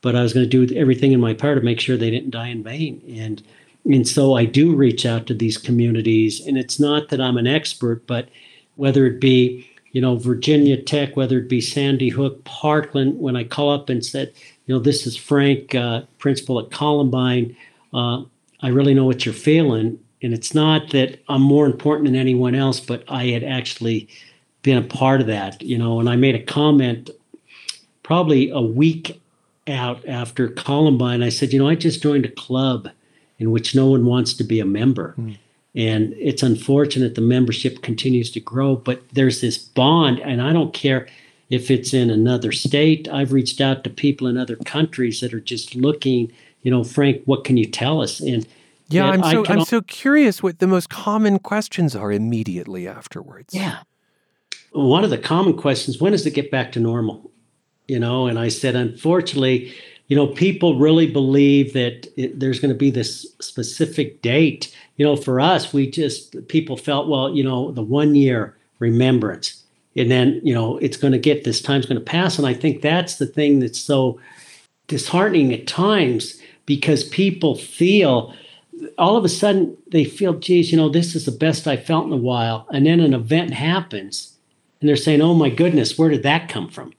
but 0.02 0.16
I 0.16 0.22
was 0.22 0.32
going 0.32 0.48
to 0.48 0.66
do 0.66 0.74
everything 0.76 1.12
in 1.12 1.20
my 1.20 1.34
power 1.34 1.54
to 1.54 1.60
make 1.60 1.80
sure 1.80 1.96
they 1.96 2.10
didn't 2.10 2.30
die 2.30 2.48
in 2.48 2.62
vain. 2.62 3.02
And 3.16 3.42
and 3.86 4.06
so 4.06 4.34
I 4.34 4.44
do 4.44 4.74
reach 4.74 5.06
out 5.06 5.26
to 5.26 5.34
these 5.34 5.56
communities, 5.56 6.46
and 6.46 6.58
it's 6.58 6.78
not 6.78 7.08
that 7.08 7.20
I'm 7.20 7.38
an 7.38 7.46
expert, 7.46 8.06
but 8.06 8.28
whether 8.76 9.06
it 9.06 9.20
be 9.20 9.66
you 9.92 10.00
know 10.00 10.16
Virginia 10.16 10.80
Tech, 10.80 11.16
whether 11.16 11.38
it 11.38 11.48
be 11.48 11.60
Sandy 11.60 12.10
Hook, 12.10 12.44
Parkland, 12.44 13.18
when 13.18 13.36
I 13.36 13.44
call 13.44 13.70
up 13.70 13.88
and 13.88 14.04
said, 14.04 14.32
you 14.66 14.74
know, 14.74 14.80
this 14.80 15.06
is 15.06 15.16
Frank, 15.16 15.74
uh, 15.74 16.02
principal 16.18 16.60
at 16.60 16.70
Columbine. 16.70 17.56
Uh, 17.92 18.22
I 18.62 18.68
really 18.68 18.94
know 18.94 19.04
what 19.04 19.24
you're 19.24 19.34
feeling, 19.34 19.98
and 20.22 20.32
it's 20.32 20.54
not 20.54 20.90
that 20.90 21.20
I'm 21.28 21.42
more 21.42 21.66
important 21.66 22.06
than 22.06 22.16
anyone 22.16 22.54
else, 22.54 22.78
but 22.78 23.02
I 23.08 23.26
had 23.26 23.42
actually 23.42 24.08
been 24.62 24.78
a 24.78 24.82
part 24.82 25.20
of 25.20 25.26
that, 25.26 25.60
you 25.62 25.78
know. 25.78 25.98
And 25.98 26.08
I 26.08 26.16
made 26.16 26.34
a 26.34 26.42
comment 26.42 27.10
probably 28.02 28.50
a 28.50 28.60
week 28.60 29.20
out 29.66 30.06
after 30.06 30.48
Columbine. 30.48 31.22
I 31.22 31.28
said, 31.28 31.52
you 31.52 31.58
know, 31.58 31.68
I 31.68 31.74
just 31.74 32.02
joined 32.02 32.24
a 32.24 32.30
club 32.30 32.88
in 33.38 33.50
which 33.50 33.74
no 33.74 33.86
one 33.86 34.04
wants 34.04 34.34
to 34.34 34.44
be 34.44 34.60
a 34.60 34.64
member. 34.64 35.14
Mm. 35.18 35.38
And 35.74 36.14
it's 36.14 36.42
unfortunate 36.42 37.14
the 37.14 37.20
membership 37.20 37.82
continues 37.82 38.30
to 38.32 38.40
grow, 38.40 38.76
but 38.76 39.08
there's 39.12 39.40
this 39.40 39.56
bond, 39.56 40.18
and 40.18 40.42
I 40.42 40.52
don't 40.52 40.74
care 40.74 41.06
if 41.48 41.70
it's 41.70 41.94
in 41.94 42.10
another 42.10 42.50
state. 42.50 43.08
I've 43.08 43.32
reached 43.32 43.60
out 43.60 43.84
to 43.84 43.90
people 43.90 44.26
in 44.26 44.36
other 44.36 44.56
countries 44.56 45.20
that 45.20 45.32
are 45.32 45.40
just 45.40 45.76
looking, 45.76 46.32
you 46.62 46.70
know, 46.70 46.82
Frank, 46.82 47.22
what 47.24 47.44
can 47.44 47.56
you 47.56 47.66
tell 47.66 48.02
us? 48.02 48.20
And 48.20 48.46
yeah, 48.88 49.06
I'm 49.06 49.22
so 49.22 49.44
I'm 49.46 49.64
so 49.64 49.80
curious 49.82 50.42
what 50.42 50.58
the 50.58 50.66
most 50.66 50.90
common 50.90 51.38
questions 51.38 51.94
are 51.94 52.10
immediately 52.10 52.88
afterwards. 52.88 53.54
Yeah. 53.54 53.78
One 54.72 55.04
of 55.04 55.10
the 55.10 55.18
common 55.18 55.56
questions, 55.56 56.00
when 56.00 56.12
does 56.12 56.26
it 56.26 56.34
get 56.34 56.50
back 56.50 56.72
to 56.72 56.80
normal? 56.80 57.30
You 57.90 57.98
know, 57.98 58.28
and 58.28 58.38
I 58.38 58.48
said, 58.48 58.76
unfortunately, 58.76 59.74
you 60.06 60.16
know, 60.16 60.28
people 60.28 60.78
really 60.78 61.08
believe 61.10 61.72
that 61.72 62.06
it, 62.16 62.38
there's 62.38 62.60
going 62.60 62.72
to 62.72 62.78
be 62.78 62.90
this 62.90 63.26
specific 63.40 64.22
date. 64.22 64.72
You 64.96 65.04
know, 65.04 65.16
for 65.16 65.40
us, 65.40 65.72
we 65.72 65.90
just, 65.90 66.46
people 66.46 66.76
felt, 66.76 67.08
well, 67.08 67.34
you 67.34 67.42
know, 67.42 67.72
the 67.72 67.82
one 67.82 68.14
year 68.14 68.56
remembrance. 68.78 69.64
And 69.96 70.08
then, 70.08 70.40
you 70.44 70.54
know, 70.54 70.78
it's 70.78 70.96
going 70.96 71.12
to 71.12 71.18
get, 71.18 71.42
this 71.42 71.60
time's 71.60 71.86
going 71.86 71.98
to 71.98 72.04
pass. 72.04 72.38
And 72.38 72.46
I 72.46 72.54
think 72.54 72.80
that's 72.80 73.16
the 73.16 73.26
thing 73.26 73.58
that's 73.58 73.80
so 73.80 74.20
disheartening 74.86 75.52
at 75.52 75.66
times 75.66 76.40
because 76.66 77.02
people 77.04 77.56
feel, 77.56 78.34
all 78.98 79.16
of 79.16 79.24
a 79.24 79.28
sudden, 79.28 79.76
they 79.88 80.04
feel, 80.04 80.34
geez, 80.34 80.70
you 80.70 80.78
know, 80.78 80.88
this 80.88 81.16
is 81.16 81.24
the 81.24 81.32
best 81.32 81.66
I 81.66 81.76
felt 81.76 82.06
in 82.06 82.12
a 82.12 82.16
while. 82.16 82.66
And 82.72 82.86
then 82.86 83.00
an 83.00 83.14
event 83.14 83.52
happens 83.52 84.36
and 84.80 84.88
they're 84.88 84.96
saying, 84.96 85.20
oh 85.20 85.34
my 85.34 85.50
goodness, 85.50 85.98
where 85.98 86.08
did 86.08 86.22
that 86.22 86.48
come 86.48 86.68
from? 86.68 86.92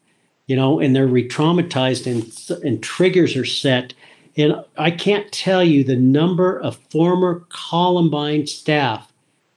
You 0.51 0.57
know, 0.57 0.81
and 0.81 0.93
they're 0.93 1.07
re-traumatized 1.07 2.05
and, 2.11 2.61
and 2.65 2.83
triggers 2.83 3.37
are 3.37 3.45
set. 3.45 3.93
And 4.35 4.53
I 4.77 4.91
can't 4.91 5.31
tell 5.31 5.63
you 5.63 5.81
the 5.81 5.95
number 5.95 6.59
of 6.59 6.75
former 6.89 7.45
Columbine 7.47 8.47
staff 8.47 9.09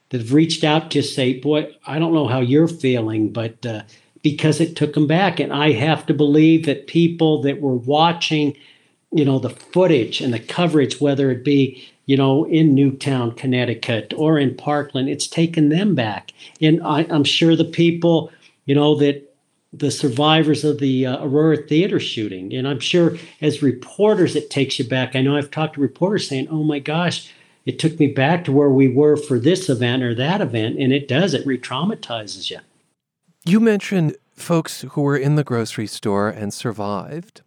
that 0.07 0.21
have 0.21 0.31
reached 0.31 0.63
out 0.63 0.91
to 0.91 1.03
say, 1.03 1.37
boy, 1.37 1.69
I 1.85 1.99
don't 1.99 2.13
know 2.13 2.29
how 2.29 2.39
you're 2.39 2.69
feeling, 2.69 3.33
but 3.33 3.65
uh, 3.65 3.81
because 4.21 4.61
it 4.61 4.77
took 4.77 4.93
them 4.93 5.05
back. 5.05 5.41
And 5.41 5.51
I 5.51 5.73
have 5.73 6.05
to 6.05 6.13
believe 6.13 6.65
that 6.65 6.87
people 6.87 7.41
that 7.41 7.59
were 7.59 7.75
watching, 7.75 8.55
you 9.11 9.25
know, 9.25 9.37
the 9.37 9.49
footage 9.49 10.21
and 10.21 10.33
the 10.33 10.39
coverage, 10.39 11.01
whether 11.01 11.29
it 11.29 11.43
be, 11.43 11.85
you 12.05 12.15
know, 12.15 12.45
in 12.45 12.73
Newtown, 12.73 13.33
Connecticut 13.33 14.13
or 14.15 14.39
in 14.39 14.55
Parkland, 14.55 15.09
it's 15.09 15.27
taken 15.27 15.67
them 15.67 15.93
back. 15.93 16.31
And 16.61 16.81
I, 16.83 17.05
I'm 17.09 17.25
sure 17.25 17.57
the 17.57 17.65
people, 17.65 18.31
you 18.63 18.75
know, 18.75 18.95
that 18.95 19.34
the 19.77 19.91
survivors 19.91 20.63
of 20.63 20.79
the 20.79 21.05
uh, 21.05 21.23
Aurora 21.23 21.57
Theater 21.57 21.99
shooting. 21.99 22.53
And 22.53 22.67
I'm 22.67 22.79
sure 22.79 23.17
as 23.41 23.61
reporters, 23.61 24.35
it 24.35 24.49
takes 24.49 24.79
you 24.79 24.85
back. 24.85 25.15
I 25.15 25.21
know 25.21 25.35
I've 25.35 25.51
talked 25.51 25.75
to 25.75 25.81
reporters 25.81 26.27
saying, 26.27 26.47
oh 26.49 26.63
my 26.63 26.79
gosh, 26.79 27.31
it 27.65 27.79
took 27.79 27.99
me 27.99 28.07
back 28.07 28.45
to 28.45 28.51
where 28.51 28.69
we 28.69 28.87
were 28.87 29.17
for 29.17 29.39
this 29.39 29.69
event 29.69 30.03
or 30.03 30.13
that 30.15 30.41
event. 30.41 30.79
And 30.79 30.93
it 30.93 31.07
does, 31.07 31.33
it 31.33 31.45
re 31.45 31.57
traumatizes 31.57 32.49
you. 32.49 32.59
You 33.43 33.59
mentioned 33.59 34.15
folks 34.33 34.81
who 34.91 35.01
were 35.01 35.17
in 35.17 35.35
the 35.35 35.43
grocery 35.43 35.87
store 35.87 36.29
and 36.29 36.53
survived. 36.53 37.41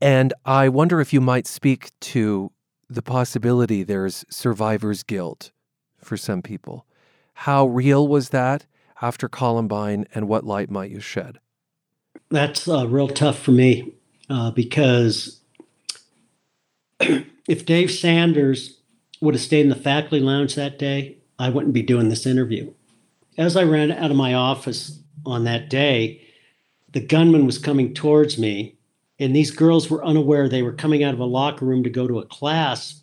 And 0.00 0.32
I 0.44 0.68
wonder 0.68 1.00
if 1.00 1.12
you 1.12 1.20
might 1.20 1.46
speak 1.46 1.90
to 2.00 2.50
the 2.88 3.02
possibility 3.02 3.82
there's 3.82 4.24
survivor's 4.28 5.02
guilt 5.02 5.50
for 5.98 6.16
some 6.16 6.42
people. 6.42 6.86
How 7.34 7.66
real 7.66 8.06
was 8.06 8.30
that? 8.30 8.66
After 9.04 9.28
Columbine, 9.28 10.06
and 10.14 10.26
what 10.26 10.46
light 10.46 10.70
might 10.70 10.90
you 10.90 10.98
shed? 10.98 11.38
That's 12.30 12.66
uh, 12.66 12.88
real 12.88 13.08
tough 13.08 13.38
for 13.38 13.50
me 13.50 13.92
uh, 14.30 14.50
because 14.52 15.42
if 17.00 17.66
Dave 17.66 17.90
Sanders 17.90 18.80
would 19.20 19.34
have 19.34 19.42
stayed 19.42 19.60
in 19.60 19.68
the 19.68 19.76
faculty 19.76 20.20
lounge 20.20 20.54
that 20.54 20.78
day, 20.78 21.18
I 21.38 21.50
wouldn't 21.50 21.74
be 21.74 21.82
doing 21.82 22.08
this 22.08 22.24
interview. 22.24 22.72
As 23.36 23.58
I 23.58 23.64
ran 23.64 23.92
out 23.92 24.10
of 24.10 24.16
my 24.16 24.32
office 24.32 24.98
on 25.26 25.44
that 25.44 25.68
day, 25.68 26.22
the 26.92 27.00
gunman 27.00 27.44
was 27.44 27.58
coming 27.58 27.92
towards 27.92 28.38
me, 28.38 28.78
and 29.18 29.36
these 29.36 29.50
girls 29.50 29.90
were 29.90 30.02
unaware. 30.02 30.48
They 30.48 30.62
were 30.62 30.72
coming 30.72 31.04
out 31.04 31.12
of 31.12 31.20
a 31.20 31.26
locker 31.26 31.66
room 31.66 31.82
to 31.84 31.90
go 31.90 32.08
to 32.08 32.20
a 32.20 32.26
class, 32.26 33.02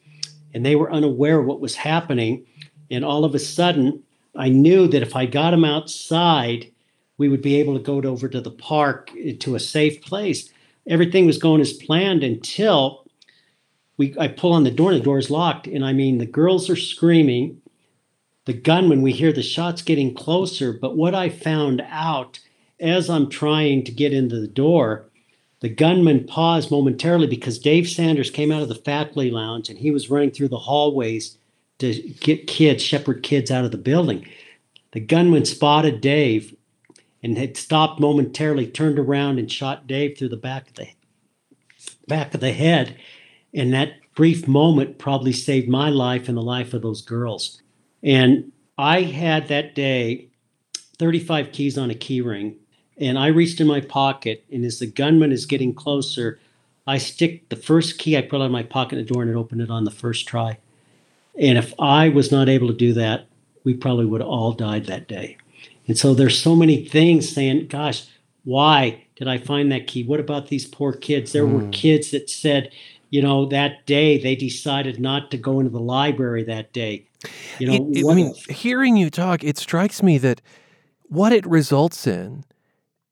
and 0.51 0.65
they 0.65 0.75
were 0.75 0.91
unaware 0.91 1.43
what 1.43 1.61
was 1.61 1.75
happening. 1.75 2.47
And 2.89 3.05
all 3.05 3.23
of 3.23 3.35
a 3.35 3.39
sudden, 3.39 4.01
I 4.35 4.49
knew 4.49 4.87
that 4.87 5.01
if 5.01 5.15
I 5.15 5.25
got 5.25 5.53
him 5.53 5.65
outside, 5.65 6.71
we 7.17 7.29
would 7.29 7.41
be 7.41 7.55
able 7.57 7.77
to 7.77 7.83
go 7.83 8.01
over 8.09 8.27
to 8.29 8.41
the 8.41 8.51
park 8.51 9.11
eh, 9.17 9.33
to 9.39 9.55
a 9.55 9.59
safe 9.59 10.01
place. 10.01 10.49
Everything 10.87 11.25
was 11.25 11.37
going 11.37 11.61
as 11.61 11.73
planned 11.73 12.23
until 12.23 13.05
we 13.97 14.15
I 14.19 14.27
pull 14.27 14.53
on 14.53 14.63
the 14.63 14.71
door 14.71 14.91
and 14.91 14.99
the 14.99 15.05
door 15.05 15.19
is 15.19 15.29
locked. 15.29 15.67
And 15.67 15.85
I 15.85 15.93
mean, 15.93 16.17
the 16.17 16.25
girls 16.25 16.69
are 16.69 16.75
screaming. 16.75 17.61
The 18.45 18.53
gunman, 18.53 19.03
we 19.03 19.11
hear 19.11 19.31
the 19.31 19.43
shots 19.43 19.83
getting 19.83 20.15
closer. 20.15 20.73
But 20.73 20.97
what 20.97 21.13
I 21.13 21.29
found 21.29 21.83
out 21.87 22.39
as 22.79 23.09
I'm 23.09 23.29
trying 23.29 23.83
to 23.83 23.91
get 23.91 24.13
into 24.13 24.39
the 24.39 24.47
door, 24.47 25.05
the 25.59 25.69
gunman 25.69 26.25
paused 26.25 26.71
momentarily 26.71 27.27
because 27.27 27.59
Dave 27.59 27.87
Sanders 27.87 28.31
came 28.31 28.51
out 28.51 28.63
of 28.63 28.69
the 28.69 28.75
faculty 28.75 29.29
lounge 29.29 29.69
and 29.69 29.77
he 29.77 29.91
was 29.91 30.09
running 30.09 30.31
through 30.31 30.47
the 30.47 30.57
hallways 30.57 31.37
to 31.81 31.93
get 32.19 32.47
kids, 32.47 32.81
shepherd 32.81 33.23
kids 33.23 33.51
out 33.51 33.65
of 33.65 33.71
the 33.71 33.77
building. 33.77 34.27
The 34.91 34.99
gunman 34.99 35.45
spotted 35.45 36.01
Dave 36.01 36.55
and 37.23 37.37
had 37.37 37.57
stopped 37.57 37.99
momentarily, 37.99 38.67
turned 38.67 38.97
around 38.97 39.39
and 39.39 39.51
shot 39.51 39.87
Dave 39.87 40.17
through 40.17 40.29
the 40.29 40.37
back 40.37 40.69
of 40.69 40.75
the 40.75 40.87
back 42.07 42.33
of 42.33 42.41
the 42.41 42.51
head. 42.51 42.97
And 43.53 43.73
that 43.73 43.93
brief 44.15 44.47
moment 44.47 44.97
probably 44.97 45.33
saved 45.33 45.67
my 45.69 45.89
life 45.89 46.27
and 46.27 46.37
the 46.37 46.41
life 46.41 46.73
of 46.73 46.81
those 46.81 47.01
girls. 47.01 47.61
And 48.03 48.51
I 48.77 49.01
had 49.01 49.47
that 49.47 49.75
day 49.75 50.29
35 50.97 51.51
keys 51.51 51.77
on 51.77 51.89
a 51.89 51.95
key 51.95 52.21
ring. 52.21 52.57
And 52.97 53.17
I 53.17 53.27
reached 53.27 53.59
in 53.59 53.65
my 53.65 53.81
pocket, 53.81 54.45
and 54.51 54.63
as 54.63 54.77
the 54.77 54.85
gunman 54.85 55.31
is 55.31 55.47
getting 55.47 55.73
closer, 55.73 56.39
I 56.85 56.97
stick 56.97 57.49
the 57.49 57.55
first 57.55 57.97
key 57.97 58.17
I 58.17 58.21
pull 58.21 58.41
out 58.41 58.45
of 58.45 58.51
my 58.51 58.63
pocket 58.63 58.99
in 58.99 59.05
the 59.05 59.11
door 59.11 59.23
and 59.23 59.31
it 59.31 59.37
opened 59.37 59.61
it 59.61 59.71
on 59.71 59.85
the 59.85 59.91
first 59.91 60.27
try. 60.27 60.57
And 61.39 61.57
if 61.57 61.73
I 61.79 62.09
was 62.09 62.31
not 62.31 62.49
able 62.49 62.67
to 62.67 62.73
do 62.73 62.93
that, 62.93 63.27
we 63.63 63.73
probably 63.73 64.05
would 64.05 64.21
have 64.21 64.29
all 64.29 64.53
died 64.53 64.85
that 64.85 65.07
day. 65.07 65.37
And 65.87 65.97
so 65.97 66.13
there's 66.13 66.37
so 66.37 66.55
many 66.55 66.85
things 66.85 67.29
saying, 67.29 67.67
gosh, 67.67 68.05
why 68.43 69.05
did 69.15 69.27
I 69.27 69.37
find 69.37 69.71
that 69.71 69.87
key? 69.87 70.03
What 70.03 70.19
about 70.19 70.47
these 70.47 70.65
poor 70.65 70.93
kids? 70.93 71.31
There 71.31 71.45
mm. 71.45 71.53
were 71.53 71.59
hmm. 71.61 71.69
kids 71.71 72.11
that 72.11 72.29
said, 72.29 72.71
you 73.09 73.21
know, 73.21 73.45
that 73.47 73.85
day 73.85 74.17
they 74.17 74.35
decided 74.35 74.99
not 74.99 75.31
to 75.31 75.37
go 75.37 75.59
into 75.59 75.71
the 75.71 75.79
library 75.79 76.43
that 76.45 76.73
day. 76.73 77.07
You 77.59 77.67
know, 77.67 77.73
it, 77.73 77.97
it, 77.99 78.09
I 78.09 78.15
mean, 78.15 78.33
hearing 78.49 78.97
you 78.97 79.09
talk, 79.09 79.43
it 79.43 79.57
strikes 79.57 80.01
me 80.01 80.17
that 80.19 80.41
what 81.03 81.31
it 81.31 81.45
results 81.45 82.07
in 82.07 82.45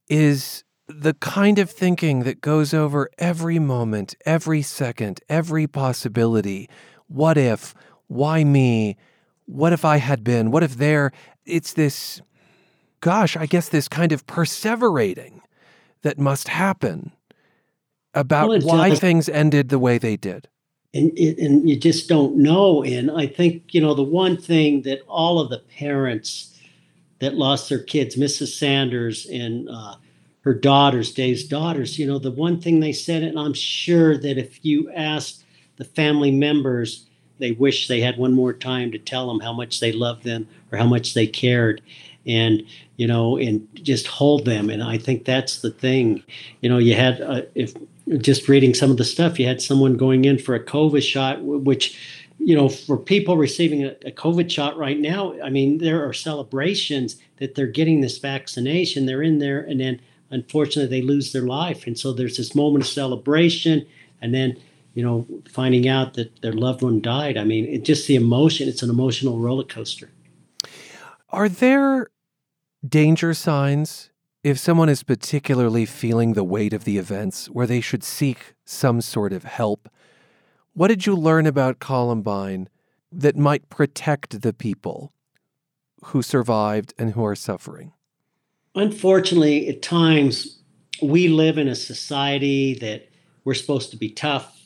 is 0.07 0.63
the 0.87 1.13
kind 1.15 1.59
of 1.59 1.69
thinking 1.69 2.23
that 2.23 2.41
goes 2.41 2.73
over 2.73 3.09
every 3.19 3.59
moment, 3.59 4.15
every 4.25 4.63
second, 4.63 5.21
every 5.29 5.67
possibility. 5.67 6.67
What 7.07 7.37
if? 7.37 7.75
Why 8.09 8.43
me? 8.43 8.97
What 9.45 9.71
if 9.71 9.85
I 9.85 9.97
had 9.97 10.23
been? 10.23 10.51
What 10.51 10.63
if 10.63 10.75
there? 10.75 11.11
It's 11.45 11.73
this, 11.73 12.21
gosh, 12.99 13.37
I 13.37 13.45
guess 13.45 13.69
this 13.69 13.87
kind 13.87 14.11
of 14.11 14.27
perseverating 14.27 15.39
that 16.01 16.19
must 16.19 16.49
happen 16.49 17.13
about 18.13 18.49
well, 18.49 18.61
why 18.61 18.95
things 18.95 19.29
ended 19.29 19.69
the 19.69 19.79
way 19.79 19.97
they 19.97 20.17
did. 20.17 20.49
And, 20.93 21.15
and 21.17 21.69
you 21.69 21.77
just 21.77 22.09
don't 22.09 22.35
know. 22.37 22.83
And 22.83 23.11
I 23.11 23.27
think, 23.27 23.73
you 23.73 23.81
know, 23.81 23.93
the 23.93 24.03
one 24.03 24.37
thing 24.37 24.81
that 24.83 25.01
all 25.07 25.39
of 25.39 25.49
the 25.49 25.59
parents 25.59 26.59
that 27.19 27.35
lost 27.35 27.69
their 27.69 27.83
kids, 27.83 28.15
Mrs. 28.15 28.57
Sanders 28.57 29.27
and 29.27 29.69
uh, 29.69 29.95
her 30.41 30.53
daughters, 30.53 31.11
Dave's 31.11 31.43
daughters, 31.43 31.99
you 31.99 32.07
know, 32.07 32.17
the 32.17 32.31
one 32.31 32.59
thing 32.59 32.79
they 32.79 32.93
said, 32.93 33.21
and 33.21 33.37
I'm 33.37 33.53
sure 33.53 34.17
that 34.17 34.37
if 34.39 34.65
you 34.65 34.89
asked 34.91 35.43
the 35.77 35.85
family 35.85 36.31
members, 36.31 37.08
they 37.39 37.51
wish 37.51 37.87
they 37.87 38.01
had 38.01 38.17
one 38.17 38.33
more 38.33 38.53
time 38.53 38.91
to 38.91 38.99
tell 38.99 39.27
them 39.27 39.39
how 39.39 39.53
much 39.53 39.79
they 39.79 39.91
loved 39.91 40.23
them 40.23 40.47
or 40.71 40.77
how 40.77 40.85
much 40.85 41.13
they 41.13 41.27
cared 41.27 41.81
and 42.25 42.63
you 42.97 43.07
know 43.07 43.37
and 43.37 43.67
just 43.73 44.07
hold 44.07 44.45
them. 44.45 44.69
And 44.69 44.83
i 44.83 44.97
think 44.97 45.25
that's 45.25 45.61
the 45.61 45.71
thing. 45.71 46.23
You 46.61 46.69
know 46.69 46.77
you 46.77 46.95
had 46.95 47.21
uh, 47.21 47.41
if 47.55 47.73
just 48.19 48.47
reading 48.47 48.73
some 48.73 48.91
of 48.91 48.97
the 48.97 49.03
stuff 49.03 49.39
you 49.39 49.45
had 49.45 49.61
someone 49.61 49.95
going 49.95 50.25
in 50.25 50.39
for 50.39 50.55
a 50.55 50.63
covid 50.63 51.03
shot 51.03 51.43
which 51.43 51.95
you 52.39 52.55
know 52.55 52.67
for 52.67 52.97
people 52.97 53.37
receiving 53.37 53.83
a, 53.83 53.89
a 54.03 54.11
covid 54.11 54.49
shot 54.49 54.75
right 54.77 54.97
now 54.97 55.39
i 55.43 55.49
mean 55.51 55.77
there 55.77 56.03
are 56.03 56.11
celebrations 56.11 57.17
that 57.37 57.53
they're 57.53 57.67
getting 57.67 58.01
this 58.01 58.17
vaccination 58.17 59.05
they're 59.05 59.21
in 59.21 59.37
there 59.37 59.59
and 59.59 59.79
then 59.79 60.01
unfortunately 60.31 60.99
they 60.99 61.05
lose 61.05 61.33
their 61.33 61.43
life. 61.43 61.87
And 61.87 61.97
so 61.97 62.13
there's 62.13 62.37
this 62.37 62.55
moment 62.55 62.83
of 62.83 62.89
celebration 62.89 63.85
and 64.21 64.33
then 64.33 64.57
you 64.93 65.03
know 65.03 65.25
finding 65.49 65.87
out 65.87 66.13
that 66.15 66.41
their 66.41 66.53
loved 66.53 66.81
one 66.81 66.99
died 67.01 67.37
i 67.37 67.43
mean 67.43 67.65
it 67.65 67.83
just 67.83 68.07
the 68.07 68.15
emotion 68.15 68.67
it's 68.67 68.83
an 68.83 68.89
emotional 68.89 69.39
roller 69.39 69.63
coaster 69.63 70.09
are 71.29 71.49
there 71.49 72.07
danger 72.87 73.33
signs 73.33 74.09
if 74.43 74.57
someone 74.57 74.89
is 74.89 75.03
particularly 75.03 75.85
feeling 75.85 76.33
the 76.33 76.43
weight 76.43 76.73
of 76.73 76.85
the 76.85 76.97
events 76.97 77.47
where 77.47 77.67
they 77.67 77.81
should 77.81 78.03
seek 78.03 78.55
some 78.65 79.01
sort 79.01 79.33
of 79.33 79.43
help? 79.43 79.89
What 80.73 80.87
did 80.87 81.05
you 81.05 81.15
learn 81.15 81.45
about 81.45 81.79
Columbine 81.79 82.69
that 83.11 83.35
might 83.35 83.69
protect 83.69 84.41
the 84.41 84.53
people 84.53 85.11
who 86.05 86.21
survived 86.21 86.93
and 86.97 87.11
who 87.13 87.25
are 87.25 87.35
suffering? 87.35 87.91
Unfortunately, 88.75 89.67
at 89.67 89.81
times 89.81 90.59
we 91.01 91.27
live 91.27 91.57
in 91.57 91.67
a 91.67 91.75
society 91.75 92.75
that 92.75 93.09
we're 93.43 93.53
supposed 93.53 93.91
to 93.91 93.97
be 93.97 94.09
tough. 94.09 94.58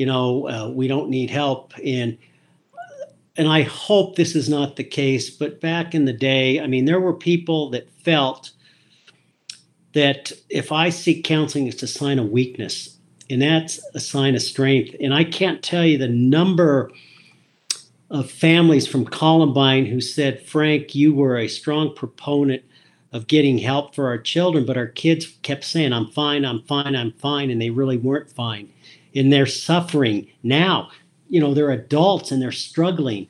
You 0.00 0.06
know, 0.06 0.48
uh, 0.48 0.70
we 0.70 0.88
don't 0.88 1.10
need 1.10 1.28
help. 1.28 1.74
And 1.84 2.16
and 3.36 3.46
I 3.46 3.60
hope 3.64 4.16
this 4.16 4.34
is 4.34 4.48
not 4.48 4.76
the 4.76 4.82
case, 4.82 5.28
but 5.28 5.60
back 5.60 5.94
in 5.94 6.06
the 6.06 6.14
day, 6.14 6.58
I 6.58 6.66
mean, 6.66 6.86
there 6.86 7.00
were 7.00 7.12
people 7.12 7.68
that 7.72 7.90
felt 8.02 8.50
that 9.92 10.32
if 10.48 10.72
I 10.72 10.88
seek 10.88 11.22
counseling, 11.22 11.66
it's 11.66 11.82
a 11.82 11.86
sign 11.86 12.18
of 12.18 12.30
weakness, 12.30 12.96
and 13.28 13.42
that's 13.42 13.78
a 13.94 14.00
sign 14.00 14.34
of 14.34 14.40
strength. 14.40 14.96
And 15.02 15.12
I 15.12 15.22
can't 15.22 15.62
tell 15.62 15.84
you 15.84 15.98
the 15.98 16.08
number 16.08 16.90
of 18.10 18.30
families 18.30 18.86
from 18.86 19.04
Columbine 19.04 19.84
who 19.84 20.00
said, 20.00 20.40
Frank, 20.40 20.94
you 20.94 21.12
were 21.12 21.36
a 21.36 21.46
strong 21.46 21.94
proponent 21.94 22.62
of 23.12 23.26
getting 23.26 23.58
help 23.58 23.94
for 23.94 24.06
our 24.06 24.18
children, 24.18 24.64
but 24.64 24.78
our 24.78 24.86
kids 24.86 25.26
kept 25.42 25.64
saying, 25.64 25.92
I'm 25.92 26.10
fine, 26.10 26.46
I'm 26.46 26.62
fine, 26.62 26.96
I'm 26.96 27.12
fine, 27.12 27.50
and 27.50 27.60
they 27.60 27.68
really 27.68 27.98
weren't 27.98 28.30
fine. 28.30 28.70
And 29.14 29.32
they're 29.32 29.46
suffering 29.46 30.28
now. 30.42 30.90
You 31.28 31.40
know 31.40 31.54
they're 31.54 31.70
adults 31.70 32.30
and 32.30 32.40
they're 32.40 32.52
struggling. 32.52 33.28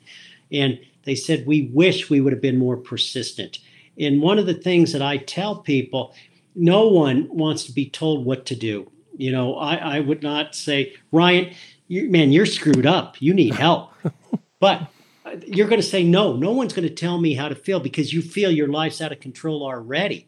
And 0.51 0.79
they 1.03 1.15
said 1.15 1.45
we 1.45 1.69
wish 1.73 2.09
we 2.09 2.21
would 2.21 2.33
have 2.33 2.41
been 2.41 2.57
more 2.57 2.77
persistent. 2.77 3.59
And 3.99 4.21
one 4.21 4.39
of 4.39 4.45
the 4.45 4.53
things 4.53 4.93
that 4.93 5.01
i 5.01 5.17
tell 5.17 5.57
people 5.57 6.13
no 6.53 6.87
one 6.87 7.29
wants 7.29 7.63
to 7.63 7.71
be 7.71 7.89
told 7.89 8.25
what 8.25 8.45
to 8.47 8.55
do. 8.55 8.91
You 9.17 9.31
know 9.31 9.55
i, 9.55 9.75
I 9.75 9.99
would 9.99 10.23
not 10.23 10.55
say 10.55 10.93
ryan 11.11 11.53
you, 11.87 12.09
man 12.09 12.31
you're 12.31 12.45
screwed 12.45 12.85
up. 12.85 13.21
You 13.21 13.33
need 13.33 13.55
help. 13.55 13.91
But 14.59 14.91
uh, 15.25 15.37
you're 15.47 15.67
going 15.67 15.81
to 15.81 15.87
say 15.87 16.03
no. 16.03 16.35
No 16.35 16.51
one's 16.51 16.71
going 16.71 16.87
to 16.87 16.93
tell 16.93 17.19
me 17.19 17.33
how 17.33 17.49
to 17.49 17.55
feel 17.55 17.79
because 17.79 18.13
you 18.13 18.21
feel 18.21 18.51
your 18.51 18.67
life's 18.67 19.01
out 19.01 19.11
of 19.11 19.19
control 19.19 19.63
already. 19.63 20.27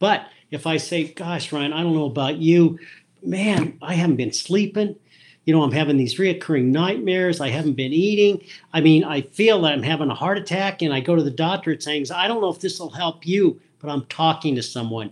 But 0.00 0.26
if 0.52 0.66
i 0.66 0.76
say 0.76 1.04
gosh 1.04 1.50
ryan 1.50 1.72
i 1.72 1.82
don't 1.82 1.94
know 1.94 2.04
about 2.04 2.36
you 2.36 2.78
man 3.22 3.78
i 3.82 3.94
haven't 3.94 4.16
been 4.16 4.32
sleeping 4.32 4.96
you 5.44 5.52
know, 5.52 5.62
I'm 5.62 5.72
having 5.72 5.96
these 5.96 6.18
reoccurring 6.18 6.66
nightmares. 6.66 7.40
I 7.40 7.48
haven't 7.48 7.74
been 7.74 7.92
eating. 7.92 8.44
I 8.72 8.80
mean, 8.80 9.02
I 9.02 9.22
feel 9.22 9.60
that 9.62 9.72
I'm 9.72 9.82
having 9.82 10.08
a 10.08 10.14
heart 10.14 10.38
attack, 10.38 10.82
and 10.82 10.94
I 10.94 11.00
go 11.00 11.16
to 11.16 11.22
the 11.22 11.30
doctor. 11.30 11.72
It's 11.72 11.84
saying, 11.84 12.06
I 12.14 12.28
don't 12.28 12.40
know 12.40 12.48
if 12.48 12.60
this 12.60 12.78
will 12.78 12.90
help 12.90 13.26
you, 13.26 13.60
but 13.80 13.90
I'm 13.90 14.04
talking 14.06 14.54
to 14.54 14.62
someone. 14.62 15.10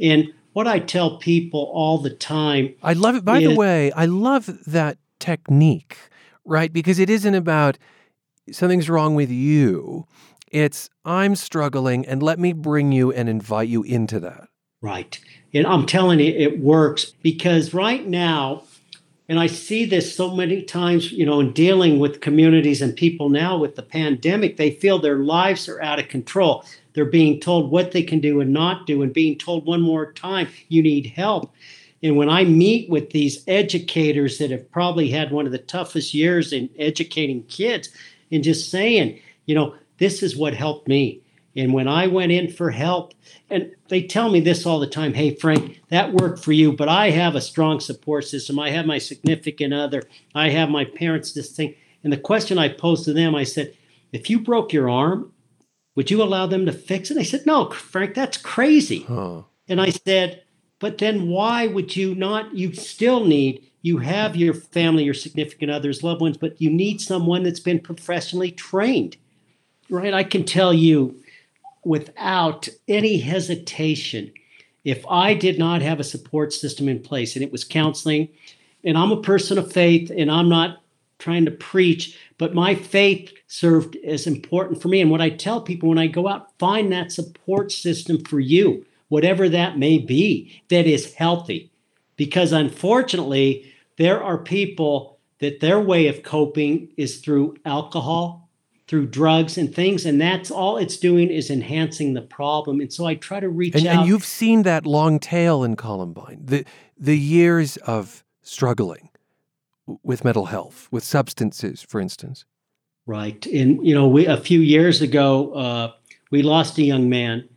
And 0.00 0.32
what 0.52 0.66
I 0.66 0.80
tell 0.80 1.18
people 1.18 1.70
all 1.72 1.98
the 1.98 2.10
time. 2.10 2.74
I 2.82 2.92
love 2.94 3.14
it. 3.14 3.24
By 3.24 3.38
is, 3.38 3.48
the 3.48 3.54
way, 3.54 3.92
I 3.92 4.06
love 4.06 4.50
that 4.66 4.98
technique, 5.20 5.96
right? 6.44 6.72
Because 6.72 6.98
it 6.98 7.08
isn't 7.08 7.34
about 7.34 7.78
something's 8.50 8.90
wrong 8.90 9.14
with 9.14 9.30
you. 9.30 10.06
It's 10.50 10.90
I'm 11.04 11.36
struggling, 11.36 12.04
and 12.04 12.20
let 12.22 12.40
me 12.40 12.52
bring 12.52 12.90
you 12.90 13.12
and 13.12 13.28
invite 13.28 13.68
you 13.68 13.84
into 13.84 14.18
that. 14.20 14.48
Right. 14.82 15.18
And 15.54 15.66
I'm 15.66 15.86
telling 15.86 16.18
you, 16.18 16.32
it 16.32 16.58
works 16.58 17.12
because 17.22 17.72
right 17.72 18.06
now, 18.06 18.64
and 19.28 19.38
I 19.38 19.46
see 19.46 19.84
this 19.84 20.14
so 20.14 20.34
many 20.34 20.62
times, 20.62 21.12
you 21.12 21.24
know, 21.24 21.38
in 21.38 21.52
dealing 21.52 22.00
with 22.00 22.20
communities 22.20 22.82
and 22.82 22.94
people 22.94 23.28
now 23.28 23.56
with 23.56 23.76
the 23.76 23.82
pandemic, 23.82 24.56
they 24.56 24.72
feel 24.72 24.98
their 24.98 25.18
lives 25.18 25.68
are 25.68 25.80
out 25.80 26.00
of 26.00 26.08
control. 26.08 26.64
They're 26.94 27.04
being 27.04 27.40
told 27.40 27.70
what 27.70 27.92
they 27.92 28.02
can 28.02 28.18
do 28.18 28.40
and 28.40 28.52
not 28.52 28.86
do, 28.86 29.02
and 29.02 29.14
being 29.14 29.38
told 29.38 29.64
one 29.64 29.80
more 29.80 30.12
time, 30.12 30.48
you 30.68 30.82
need 30.82 31.06
help. 31.06 31.54
And 32.02 32.16
when 32.16 32.28
I 32.28 32.44
meet 32.44 32.90
with 32.90 33.10
these 33.10 33.44
educators 33.46 34.38
that 34.38 34.50
have 34.50 34.70
probably 34.72 35.08
had 35.08 35.30
one 35.30 35.46
of 35.46 35.52
the 35.52 35.58
toughest 35.58 36.12
years 36.12 36.52
in 36.52 36.68
educating 36.76 37.44
kids, 37.44 37.88
and 38.32 38.42
just 38.42 38.70
saying, 38.70 39.20
you 39.46 39.54
know, 39.54 39.74
this 39.98 40.22
is 40.22 40.36
what 40.36 40.54
helped 40.54 40.88
me. 40.88 41.21
And 41.54 41.74
when 41.74 41.86
I 41.86 42.06
went 42.06 42.32
in 42.32 42.50
for 42.50 42.70
help, 42.70 43.14
and 43.50 43.72
they 43.88 44.02
tell 44.02 44.30
me 44.30 44.40
this 44.40 44.64
all 44.64 44.80
the 44.80 44.86
time 44.86 45.14
hey, 45.14 45.34
Frank, 45.34 45.80
that 45.90 46.12
worked 46.12 46.42
for 46.42 46.52
you, 46.52 46.72
but 46.72 46.88
I 46.88 47.10
have 47.10 47.34
a 47.34 47.40
strong 47.40 47.80
support 47.80 48.24
system. 48.24 48.58
I 48.58 48.70
have 48.70 48.86
my 48.86 48.98
significant 48.98 49.74
other, 49.74 50.04
I 50.34 50.50
have 50.50 50.70
my 50.70 50.84
parents, 50.84 51.32
this 51.32 51.50
thing. 51.52 51.74
And 52.02 52.12
the 52.12 52.16
question 52.18 52.58
I 52.58 52.68
posed 52.68 53.04
to 53.04 53.12
them, 53.12 53.34
I 53.34 53.44
said, 53.44 53.76
if 54.12 54.28
you 54.28 54.40
broke 54.40 54.72
your 54.72 54.90
arm, 54.90 55.32
would 55.94 56.10
you 56.10 56.22
allow 56.22 56.46
them 56.46 56.66
to 56.66 56.72
fix 56.72 57.10
it? 57.10 57.14
They 57.14 57.24
said, 57.24 57.46
no, 57.46 57.70
Frank, 57.70 58.14
that's 58.14 58.36
crazy. 58.38 59.02
Huh. 59.02 59.42
And 59.68 59.80
I 59.80 59.90
said, 59.90 60.42
but 60.78 60.98
then 60.98 61.28
why 61.28 61.66
would 61.66 61.94
you 61.94 62.14
not? 62.14 62.54
You 62.54 62.72
still 62.74 63.24
need, 63.24 63.64
you 63.82 63.98
have 63.98 64.34
your 64.34 64.54
family, 64.54 65.04
your 65.04 65.14
significant 65.14 65.70
others, 65.70 66.02
loved 66.02 66.20
ones, 66.20 66.36
but 66.36 66.60
you 66.60 66.70
need 66.70 67.00
someone 67.00 67.42
that's 67.42 67.60
been 67.60 67.78
professionally 67.78 68.50
trained, 68.50 69.16
right? 69.88 70.12
I 70.12 70.24
can 70.24 70.44
tell 70.44 70.72
you 70.74 71.22
without 71.84 72.68
any 72.88 73.18
hesitation 73.18 74.32
if 74.84 75.04
I 75.06 75.34
did 75.34 75.58
not 75.58 75.82
have 75.82 76.00
a 76.00 76.04
support 76.04 76.52
system 76.52 76.88
in 76.88 77.00
place 77.00 77.36
and 77.36 77.44
it 77.44 77.52
was 77.52 77.64
counseling, 77.64 78.28
and 78.84 78.98
I'm 78.98 79.12
a 79.12 79.22
person 79.22 79.58
of 79.58 79.72
faith 79.72 80.10
and 80.14 80.30
I'm 80.30 80.48
not 80.48 80.82
trying 81.18 81.44
to 81.44 81.52
preach, 81.52 82.18
but 82.36 82.54
my 82.54 82.74
faith 82.74 83.32
served 83.46 83.96
as 84.04 84.26
important 84.26 84.82
for 84.82 84.88
me. 84.88 85.00
And 85.00 85.10
what 85.10 85.20
I 85.20 85.30
tell 85.30 85.60
people 85.60 85.88
when 85.88 85.98
I 85.98 86.08
go 86.08 86.26
out, 86.26 86.48
find 86.58 86.92
that 86.92 87.12
support 87.12 87.70
system 87.70 88.24
for 88.24 88.40
you, 88.40 88.84
whatever 89.08 89.48
that 89.48 89.78
may 89.78 89.98
be, 89.98 90.60
that 90.68 90.86
is 90.86 91.14
healthy. 91.14 91.70
Because 92.16 92.50
unfortunately, 92.50 93.72
there 93.98 94.22
are 94.22 94.38
people 94.38 95.18
that 95.38 95.60
their 95.60 95.80
way 95.80 96.08
of 96.08 96.24
coping 96.24 96.88
is 96.96 97.18
through 97.18 97.56
alcohol, 97.64 98.41
through 98.92 99.06
drugs 99.06 99.56
and 99.56 99.74
things 99.74 100.04
and 100.04 100.20
that's 100.20 100.50
all 100.50 100.76
it's 100.76 100.98
doing 100.98 101.30
is 101.30 101.48
enhancing 101.48 102.12
the 102.12 102.20
problem. 102.20 102.78
And 102.78 102.92
so 102.92 103.06
i 103.06 103.14
try 103.14 103.40
to 103.40 103.48
reach 103.48 103.74
and, 103.74 103.86
out 103.86 104.00
and 104.00 104.06
you've 104.06 104.22
seen 104.22 104.64
that 104.64 104.84
long 104.84 105.18
tail 105.18 105.64
in 105.64 105.76
columbine 105.76 106.42
the 106.44 106.66
the 106.98 107.18
years 107.18 107.78
of 107.78 108.22
struggling 108.42 109.08
with 110.02 110.26
mental 110.26 110.44
health 110.44 110.88
with 110.90 111.04
substances 111.04 111.80
for 111.80 112.02
instance. 112.02 112.44
Right. 113.06 113.46
And 113.46 113.82
you 113.82 113.94
know 113.94 114.06
we 114.06 114.26
a 114.26 114.36
few 114.36 114.60
years 114.60 115.00
ago 115.00 115.54
uh, 115.54 115.92
we 116.30 116.42
lost 116.42 116.76
a 116.76 116.82
young 116.82 117.08
man 117.08 117.48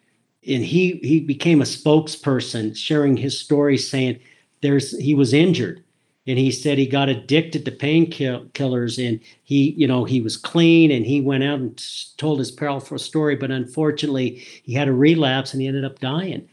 and 0.48 0.63
he 0.63 1.02
he 1.04 1.19
became 1.19 1.60
a 1.60 1.65
spokesperson 1.65 2.78
sharing 2.78 3.17
his 3.17 3.38
story 3.38 3.78
saying 3.78 4.21
there's 4.62 4.98
he 5.00 5.13
was 5.13 5.34
injured 5.34 5.84
and 6.27 6.39
he 6.39 6.51
said 6.51 6.77
he 6.77 6.88
got 6.88 7.09
addicted 7.09 7.65
to 7.65 7.71
painkillers 7.71 9.05
and 9.05 9.19
he 9.43 9.71
you 9.77 9.88
know 9.88 10.03
he 10.03 10.21
was 10.21 10.38
clean 10.38 10.91
and 10.91 11.05
he 11.05 11.21
went 11.21 11.43
out 11.43 11.59
and 11.59 11.83
told 12.17 12.39
his 12.39 12.51
powerful 12.51 12.97
story 12.97 13.35
but 13.35 13.51
unfortunately 13.51 14.43
he 14.63 14.73
had 14.73 14.88
a 14.88 14.93
relapse 14.93 15.53
and 15.53 15.61
he 15.61 15.67
ended 15.67 15.85
up 15.85 15.99
dying. 15.99 16.47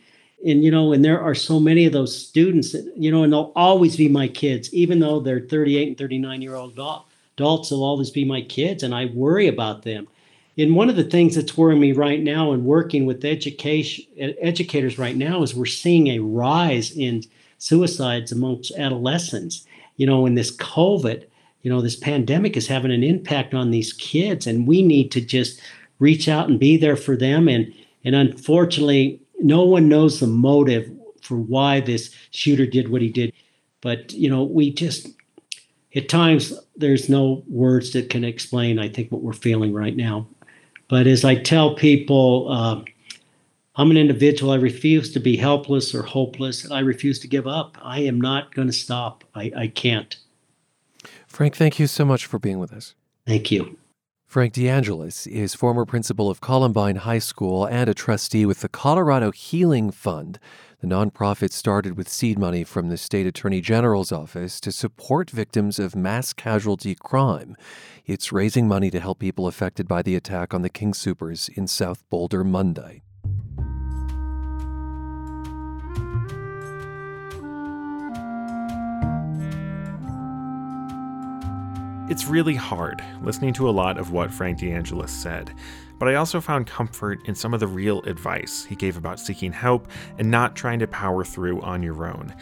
And 0.44 0.64
you 0.64 0.70
know 0.70 0.92
and 0.92 1.04
there 1.04 1.20
are 1.20 1.34
so 1.34 1.60
many 1.60 1.86
of 1.86 1.92
those 1.92 2.16
students 2.16 2.72
that 2.72 2.92
you 2.96 3.10
know 3.10 3.22
and 3.22 3.32
they'll 3.32 3.52
always 3.54 3.96
be 3.96 4.08
my 4.08 4.28
kids 4.28 4.72
even 4.74 4.98
though 4.98 5.20
they're 5.20 5.40
38 5.40 5.88
and 5.88 5.98
39 5.98 6.42
year 6.42 6.56
old 6.56 6.72
adults 6.72 7.70
they'll 7.70 7.84
always 7.84 8.10
be 8.10 8.24
my 8.24 8.42
kids 8.42 8.82
and 8.82 8.94
i 8.94 9.06
worry 9.06 9.48
about 9.48 9.82
them. 9.82 10.08
And 10.58 10.76
one 10.76 10.90
of 10.90 10.96
the 10.96 11.04
things 11.04 11.34
that's 11.34 11.56
worrying 11.56 11.80
me 11.80 11.92
right 11.92 12.20
now 12.20 12.52
and 12.52 12.66
working 12.66 13.06
with 13.06 13.24
education 13.24 14.04
educators 14.18 14.98
right 14.98 15.16
now 15.16 15.42
is 15.42 15.54
we're 15.54 15.64
seeing 15.64 16.08
a 16.08 16.18
rise 16.18 16.90
in 16.94 17.22
suicides 17.62 18.32
amongst 18.32 18.72
adolescents. 18.72 19.64
You 19.96 20.06
know, 20.06 20.26
in 20.26 20.34
this 20.34 20.54
COVID, 20.56 21.24
you 21.62 21.70
know, 21.70 21.80
this 21.80 21.94
pandemic 21.94 22.56
is 22.56 22.66
having 22.66 22.90
an 22.90 23.04
impact 23.04 23.54
on 23.54 23.70
these 23.70 23.92
kids, 23.92 24.48
and 24.48 24.66
we 24.66 24.82
need 24.82 25.12
to 25.12 25.20
just 25.20 25.60
reach 26.00 26.28
out 26.28 26.48
and 26.48 26.58
be 26.58 26.76
there 26.76 26.96
for 26.96 27.16
them. 27.16 27.46
And 27.46 27.72
and 28.04 28.16
unfortunately, 28.16 29.20
no 29.40 29.62
one 29.62 29.88
knows 29.88 30.18
the 30.18 30.26
motive 30.26 30.90
for 31.20 31.36
why 31.36 31.78
this 31.78 32.12
shooter 32.32 32.66
did 32.66 32.88
what 32.88 33.00
he 33.00 33.08
did. 33.08 33.32
But 33.80 34.12
you 34.12 34.28
know, 34.28 34.42
we 34.42 34.72
just 34.72 35.06
at 35.94 36.08
times 36.08 36.52
there's 36.76 37.08
no 37.08 37.44
words 37.46 37.92
that 37.92 38.10
can 38.10 38.24
explain, 38.24 38.80
I 38.80 38.88
think, 38.88 39.12
what 39.12 39.22
we're 39.22 39.32
feeling 39.34 39.72
right 39.72 39.94
now. 39.94 40.26
But 40.88 41.06
as 41.06 41.24
I 41.24 41.36
tell 41.36 41.76
people, 41.76 42.48
uh, 42.50 42.82
I'm 43.74 43.90
an 43.90 43.96
individual. 43.96 44.52
I 44.52 44.56
refuse 44.56 45.12
to 45.12 45.20
be 45.20 45.36
helpless 45.36 45.94
or 45.94 46.02
hopeless. 46.02 46.70
I 46.70 46.80
refuse 46.80 47.18
to 47.20 47.28
give 47.28 47.46
up. 47.46 47.78
I 47.80 48.00
am 48.00 48.20
not 48.20 48.54
going 48.54 48.68
to 48.68 48.72
stop. 48.72 49.24
I, 49.34 49.50
I 49.56 49.66
can't. 49.68 50.16
Frank, 51.26 51.56
thank 51.56 51.78
you 51.78 51.86
so 51.86 52.04
much 52.04 52.26
for 52.26 52.38
being 52.38 52.58
with 52.58 52.72
us. 52.72 52.94
Thank 53.26 53.50
you. 53.50 53.78
Frank 54.26 54.54
DeAngelis 54.54 55.26
is 55.26 55.54
former 55.54 55.84
principal 55.84 56.30
of 56.30 56.40
Columbine 56.40 56.96
High 56.96 57.18
School 57.18 57.66
and 57.66 57.88
a 57.88 57.94
trustee 57.94 58.46
with 58.46 58.60
the 58.60 58.68
Colorado 58.68 59.30
Healing 59.30 59.90
Fund. 59.90 60.38
The 60.80 60.86
nonprofit 60.86 61.52
started 61.52 61.96
with 61.96 62.08
seed 62.08 62.38
money 62.38 62.64
from 62.64 62.88
the 62.88 62.96
state 62.96 63.26
attorney 63.26 63.60
general's 63.60 64.10
office 64.10 64.58
to 64.60 64.72
support 64.72 65.30
victims 65.30 65.78
of 65.78 65.94
mass 65.94 66.32
casualty 66.32 66.94
crime. 66.94 67.56
It's 68.04 68.32
raising 68.32 68.66
money 68.66 68.90
to 68.90 69.00
help 69.00 69.18
people 69.18 69.46
affected 69.46 69.86
by 69.86 70.02
the 70.02 70.16
attack 70.16 70.52
on 70.52 70.62
the 70.62 70.70
King 70.70 70.92
Soopers 70.92 71.48
in 71.50 71.66
South 71.66 72.02
Boulder 72.10 72.42
Monday. 72.42 73.02
It's 82.12 82.26
really 82.26 82.54
hard 82.54 83.02
listening 83.22 83.54
to 83.54 83.70
a 83.70 83.72
lot 83.72 83.96
of 83.96 84.12
what 84.12 84.30
Frank 84.30 84.58
DeAngelis 84.58 85.08
said, 85.08 85.50
but 85.98 86.08
I 86.08 86.16
also 86.16 86.42
found 86.42 86.66
comfort 86.66 87.26
in 87.26 87.34
some 87.34 87.54
of 87.54 87.60
the 87.60 87.66
real 87.66 88.02
advice 88.02 88.66
he 88.66 88.76
gave 88.76 88.98
about 88.98 89.18
seeking 89.18 89.50
help 89.50 89.88
and 90.18 90.30
not 90.30 90.54
trying 90.54 90.78
to 90.80 90.86
power 90.86 91.24
through 91.24 91.62
on 91.62 91.82
your 91.82 92.06
own. 92.06 92.34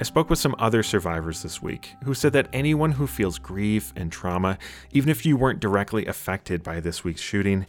I 0.00 0.04
spoke 0.04 0.30
with 0.30 0.38
some 0.38 0.54
other 0.58 0.82
survivors 0.82 1.42
this 1.42 1.60
week 1.60 1.94
who 2.04 2.14
said 2.14 2.32
that 2.32 2.48
anyone 2.54 2.92
who 2.92 3.06
feels 3.06 3.38
grief 3.38 3.92
and 3.96 4.10
trauma, 4.10 4.56
even 4.92 5.10
if 5.10 5.26
you 5.26 5.36
weren't 5.36 5.60
directly 5.60 6.06
affected 6.06 6.62
by 6.62 6.80
this 6.80 7.04
week's 7.04 7.20
shooting, 7.20 7.66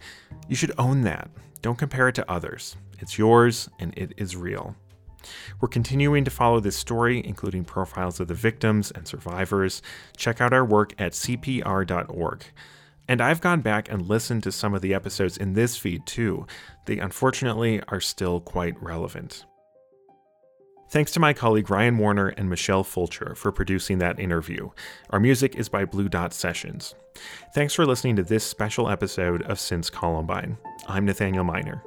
you 0.48 0.56
should 0.56 0.72
own 0.78 1.02
that. 1.02 1.30
Don't 1.62 1.78
compare 1.78 2.08
it 2.08 2.16
to 2.16 2.32
others. 2.32 2.78
It's 3.00 3.18
yours 3.18 3.68
and 3.80 3.94
it 3.98 4.14
is 4.16 4.38
real. 4.38 4.78
We're 5.60 5.68
continuing 5.68 6.24
to 6.26 6.32
follow 6.32 6.60
this 6.60 6.76
story, 6.76 7.22
including 7.26 7.66
profiles 7.66 8.20
of 8.20 8.28
the 8.28 8.34
victims 8.34 8.92
and 8.92 9.08
survivors. 9.08 9.82
Check 10.16 10.42
out 10.42 10.54
our 10.54 10.66
work 10.66 10.94
at 11.00 11.14
CPR.org. 11.14 12.44
And 13.08 13.22
I've 13.22 13.42
gone 13.42 13.62
back 13.62 13.90
and 13.92 14.08
listened 14.08 14.44
to 14.44 14.52
some 14.52 14.76
of 14.76 14.82
the 14.82 14.94
episodes 14.94 15.36
in 15.38 15.54
this 15.54 15.76
feed 15.76 16.06
too. 16.06 16.46
They 16.86 17.00
unfortunately 17.00 17.82
are 17.88 18.00
still 18.00 18.40
quite 18.40 18.82
relevant. 18.82 19.46
Thanks 20.92 21.12
to 21.12 21.20
my 21.20 21.34
colleague 21.34 21.70
Ryan 21.70 21.98
Warner 22.00 22.30
and 22.30 22.50
Michelle 22.50 22.84
Fulcher 22.84 23.36
for 23.36 23.52
producing 23.52 24.00
that 24.00 24.20
interview. 24.20 24.70
Our 25.12 25.20
music 25.20 25.56
is 25.56 25.70
by 25.70 25.86
Blue 25.86 26.10
Dot 26.10 26.34
Sessions. 26.34 26.96
Thanks 27.54 27.76
for 27.76 27.86
listening 27.86 28.16
to 28.16 28.24
this 28.24 28.44
special 28.44 28.90
episode 28.90 29.44
of 29.44 29.60
Since 29.60 29.92
Columbine. 29.92 30.58
I'm 30.88 31.06
Nathaniel 31.06 31.44
Minor. 31.44 31.84